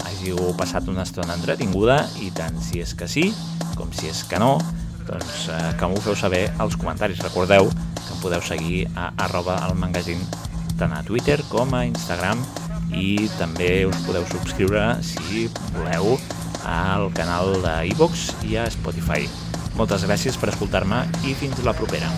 [0.04, 3.30] hàgiu passat una estona entretinguda i tant si és que sí
[3.74, 4.56] com si és que no,
[5.08, 7.22] doncs eh, que m'ho feu saber als comentaris.
[7.24, 10.24] Recordeu que em podeu seguir a arroba el magazine
[10.78, 12.42] tant a Twitter com a Instagram
[12.94, 16.16] i també us podeu subscriure si voleu
[16.64, 19.28] al canal de iVox i a Spotify.
[19.74, 22.10] Moltes gràcies per escoltar-me i fins la propera.